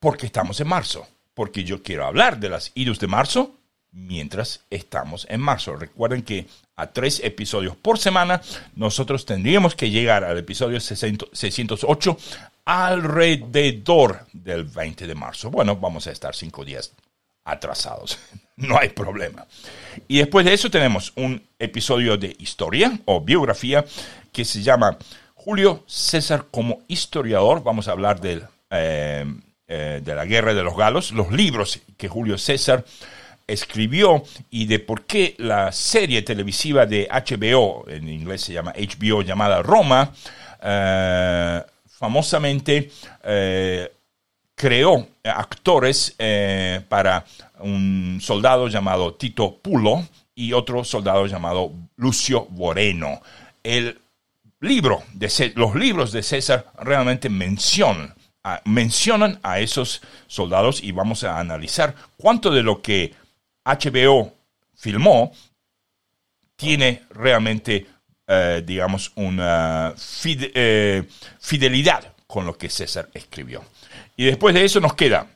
[0.00, 1.06] porque estamos en marzo.
[1.34, 3.54] Porque yo quiero hablar de las Idus de marzo
[3.92, 5.76] mientras estamos en marzo.
[5.76, 6.46] Recuerden que
[6.80, 8.40] a tres episodios por semana,
[8.74, 12.16] nosotros tendríamos que llegar al episodio 608
[12.64, 15.50] alrededor del 20 de marzo.
[15.50, 16.92] Bueno, vamos a estar cinco días
[17.44, 18.18] atrasados,
[18.56, 19.46] no hay problema.
[20.08, 23.84] Y después de eso tenemos un episodio de historia o biografía
[24.32, 24.96] que se llama
[25.34, 27.62] Julio César como historiador.
[27.62, 29.26] Vamos a hablar del, eh,
[29.68, 32.84] eh, de la guerra de los galos, los libros que Julio César
[33.52, 39.22] escribió y de por qué la serie televisiva de HBO, en inglés se llama HBO,
[39.22, 40.12] llamada Roma,
[40.62, 42.90] eh, famosamente
[43.24, 43.92] eh,
[44.54, 47.24] creó actores eh, para
[47.60, 53.20] un soldado llamado Tito Pulo y otro soldado llamado Lucio Moreno.
[53.62, 53.98] El
[54.60, 58.14] libro de los libros de César realmente mencionan
[58.64, 63.14] mencionan a esos soldados y vamos a analizar cuánto de lo que
[63.64, 64.32] HBO
[64.74, 65.32] filmó
[66.56, 67.86] tiene realmente,
[68.26, 69.94] eh, digamos, una
[70.24, 71.08] eh,
[71.38, 73.64] fidelidad con lo que César escribió.
[74.16, 75.26] Y después de eso nos queda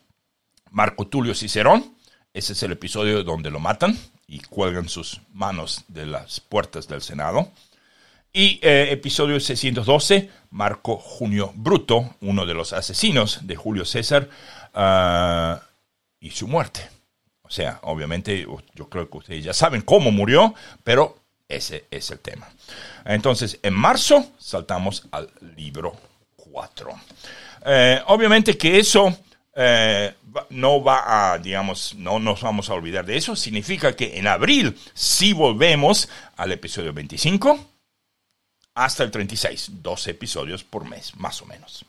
[0.71, 1.97] Marco Tulio Cicerón.
[2.33, 7.01] Ese es el episodio donde lo matan y cuelgan sus manos de las puertas del
[7.01, 7.51] Senado.
[8.33, 14.29] Y eh, episodio 612, Marco Junio Bruto, uno de los asesinos de Julio César,
[14.75, 15.63] ah,
[16.19, 16.94] y su muerte.
[17.45, 21.19] O sea, obviamente yo creo que ustedes ya saben cómo murió, pero
[21.49, 22.49] ese es el tema.
[23.05, 25.95] Entonces, en marzo saltamos al libro
[26.37, 26.91] 4.
[27.67, 29.17] Eh, obviamente que eso
[29.55, 30.15] eh,
[30.51, 33.37] no va a, digamos, no nos vamos a olvidar de eso.
[33.37, 37.59] Significa que en abril sí volvemos al episodio 25
[38.75, 41.85] hasta el 36, 12 episodios por mes, más o menos.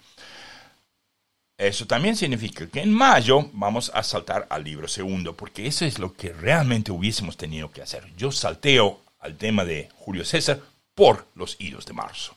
[1.58, 6.00] Eso también significa que en mayo vamos a saltar al libro segundo, porque eso es
[6.00, 8.04] lo que realmente hubiésemos tenido que hacer.
[8.18, 10.60] Yo salteo al tema de Julio César
[10.94, 12.36] por los idos de marzo.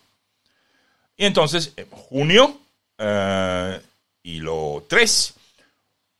[1.16, 2.60] Y entonces, en junio,
[2.96, 3.80] eh,
[4.22, 5.34] hilo 3,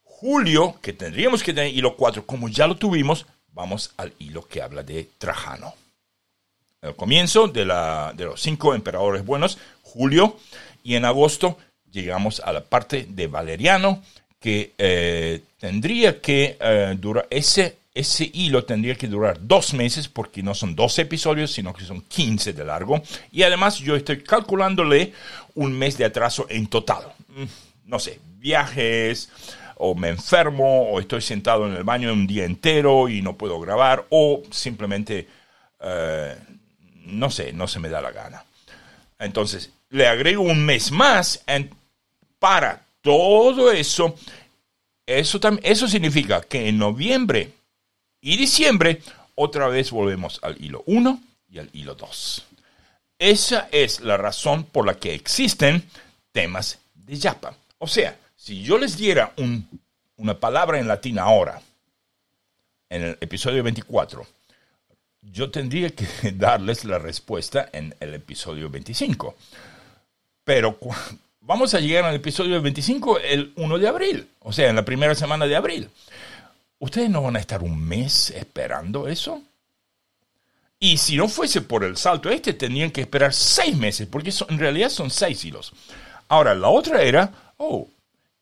[0.03, 4.61] julio, que tendríamos que tener hilo 4, como ya lo tuvimos, vamos al hilo que
[4.61, 5.73] habla de Trajano.
[6.83, 10.37] El comienzo de, la, de los cinco emperadores buenos, julio,
[10.83, 11.59] y en agosto
[11.93, 14.03] llegamos a la parte de Valeriano,
[14.41, 20.43] que eh, tendría que eh, durar, ese, ese hilo tendría que durar dos meses, porque
[20.43, 23.03] no son 12 episodios, sino que son 15 de largo.
[23.33, 25.13] Y además yo estoy calculándole
[25.55, 27.13] un mes de atraso en total.
[27.29, 27.45] Mm,
[27.87, 29.31] no sé, viajes,
[29.77, 33.59] o me enfermo, o estoy sentado en el baño un día entero y no puedo
[33.61, 35.27] grabar, o simplemente,
[35.81, 36.37] eh,
[37.07, 38.45] no sé, no se me da la gana.
[39.19, 41.43] Entonces, le agrego un mes más
[42.39, 44.15] para todo eso.
[45.07, 47.53] Eso, eso significa que en noviembre
[48.21, 49.01] y diciembre
[49.35, 52.45] otra vez volvemos al hilo 1 y al hilo 2.
[53.19, 55.89] Esa es la razón por la que existen
[56.33, 57.57] temas de yapa.
[57.79, 59.33] O sea, si yo les diera
[60.17, 61.61] una palabra en latín ahora,
[62.91, 64.27] en el episodio 24,
[65.23, 69.35] yo tendría que darles la respuesta en el episodio 25.
[70.45, 70.79] Pero
[71.49, 75.15] vamos a llegar al episodio 25 el 1 de abril, o sea, en la primera
[75.15, 75.89] semana de abril.
[76.79, 79.41] ¿Ustedes no van a estar un mes esperando eso?
[80.79, 84.59] Y si no fuese por el salto este, tendrían que esperar seis meses, porque en
[84.59, 85.73] realidad son seis hilos.
[86.29, 87.89] Ahora, la otra era, oh,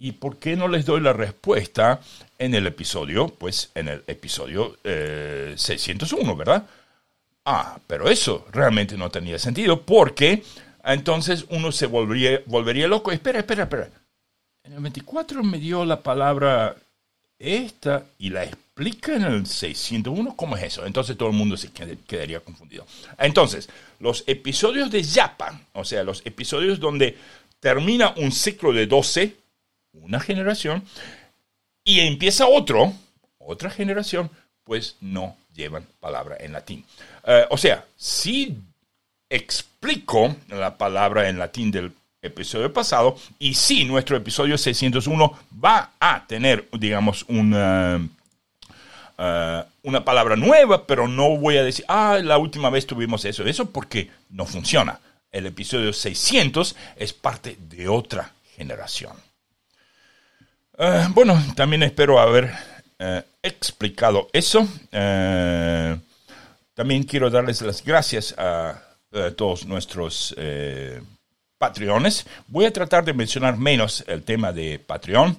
[0.00, 2.00] ¿y por qué no les doy la respuesta
[2.40, 3.28] en el episodio?
[3.28, 6.66] Pues en el episodio 601, eh, ¿verdad?
[7.44, 10.42] Ah, pero eso realmente no tenía sentido porque
[10.86, 13.10] entonces uno se volvería, volvería loco.
[13.12, 13.90] Espera, espera, espera.
[14.62, 16.76] En el 24 me dio la palabra
[17.38, 20.36] esta y la explica en el 601.
[20.36, 20.86] ¿Cómo es eso?
[20.86, 22.86] Entonces todo el mundo se quedaría confundido.
[23.18, 23.68] Entonces,
[23.98, 27.16] los episodios de Yapa, o sea, los episodios donde
[27.60, 29.36] termina un ciclo de 12,
[29.92, 30.84] una generación,
[31.84, 32.92] y empieza otro,
[33.38, 34.30] otra generación,
[34.64, 36.84] pues no llevan palabra en latín.
[37.24, 38.56] Eh, o sea, si
[39.30, 46.26] explico la palabra en latín del episodio pasado, y si nuestro episodio 601 va a
[46.26, 48.08] tener, digamos, una,
[49.18, 53.44] eh, una palabra nueva, pero no voy a decir, ah, la última vez tuvimos eso,
[53.44, 54.98] eso porque no funciona.
[55.30, 59.12] El episodio 600 es parte de otra generación.
[60.78, 62.52] Eh, bueno, también espero haber
[62.98, 64.66] eh, explicado eso.
[64.92, 65.96] Eh,
[66.74, 68.82] también quiero darles las gracias a,
[69.36, 70.34] todos nuestros
[71.58, 72.26] Patreones.
[72.48, 75.36] Voy a tratar de mencionar menos el tema de Patreon.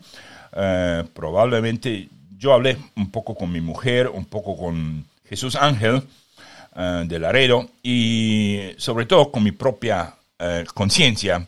[1.13, 6.03] probablemente yo hablé un poco con mi mujer, un poco con Jesús Ángel
[6.75, 10.15] de Laredo y sobre todo con mi propia
[10.73, 11.47] conciencia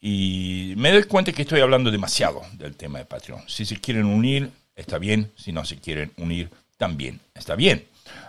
[0.00, 3.42] y me doy cuenta que estoy hablando demasiado del tema de Patreon.
[3.48, 5.32] Si se quieren unir, está bien.
[5.36, 7.84] Si no se quieren unir, también está bien.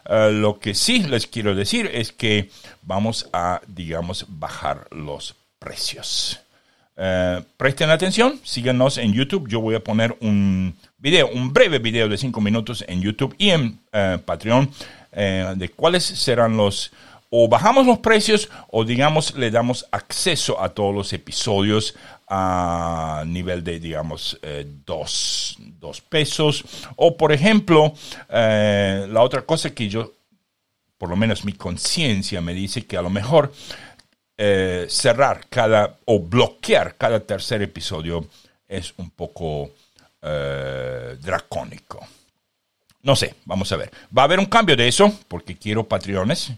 [0.10, 2.50] Eh, lo que sí les quiero decir es que
[2.82, 6.40] vamos a, digamos, bajar los precios.
[6.98, 9.48] Eh, presten atención, síganos en YouTube.
[9.48, 13.52] Yo voy a poner un video, un breve video de 5 minutos en YouTube y
[13.52, 14.70] en eh, Patreon
[15.12, 16.92] de cuáles serán los
[17.32, 21.96] o bajamos los precios o digamos le damos acceso a todos los episodios
[22.30, 25.58] a nivel de digamos eh, dos,
[26.08, 26.64] pesos
[26.96, 27.94] o por ejemplo
[28.30, 30.14] eh, la otra cosa que yo
[30.98, 33.52] por lo menos mi conciencia me dice que a lo mejor
[34.38, 38.28] eh, cerrar cada o bloquear cada tercer episodio
[38.68, 39.72] es un poco
[40.22, 42.06] dracónico
[43.02, 43.92] no sé, vamos a ver.
[44.16, 46.52] Va a haber un cambio de eso, porque quiero Patreones.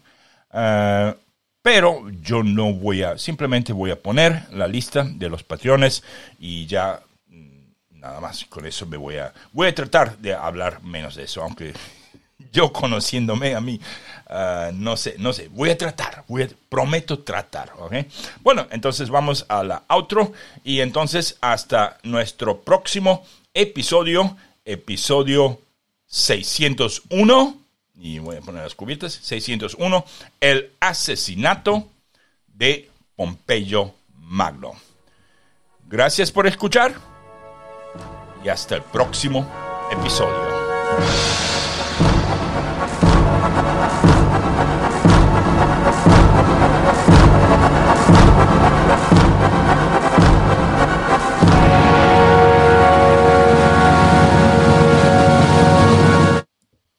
[0.53, 1.14] Eh,
[1.61, 6.03] Pero yo no voy a, simplemente voy a poner la lista de los patrones
[6.39, 8.45] y ya mm, nada más.
[8.45, 11.73] Con eso me voy a, voy a tratar de hablar menos de eso, aunque
[12.51, 13.79] yo conociéndome a mí,
[14.27, 17.93] ah, no sé, no sé, voy a tratar, voy a, prometo tratar, ¿ok?
[18.41, 20.33] Bueno, entonces vamos a la outro
[20.63, 23.23] y entonces hasta nuestro próximo
[23.53, 24.35] episodio,
[24.65, 25.59] episodio
[26.07, 27.60] 601
[28.02, 30.06] y voy a poner las cubiertas, 601,
[30.40, 31.88] el asesinato
[32.48, 34.73] de Pompeyo Magno.
[35.88, 36.95] Gracias por escuchar
[38.44, 39.48] y hasta el próximo
[39.91, 41.40] episodio.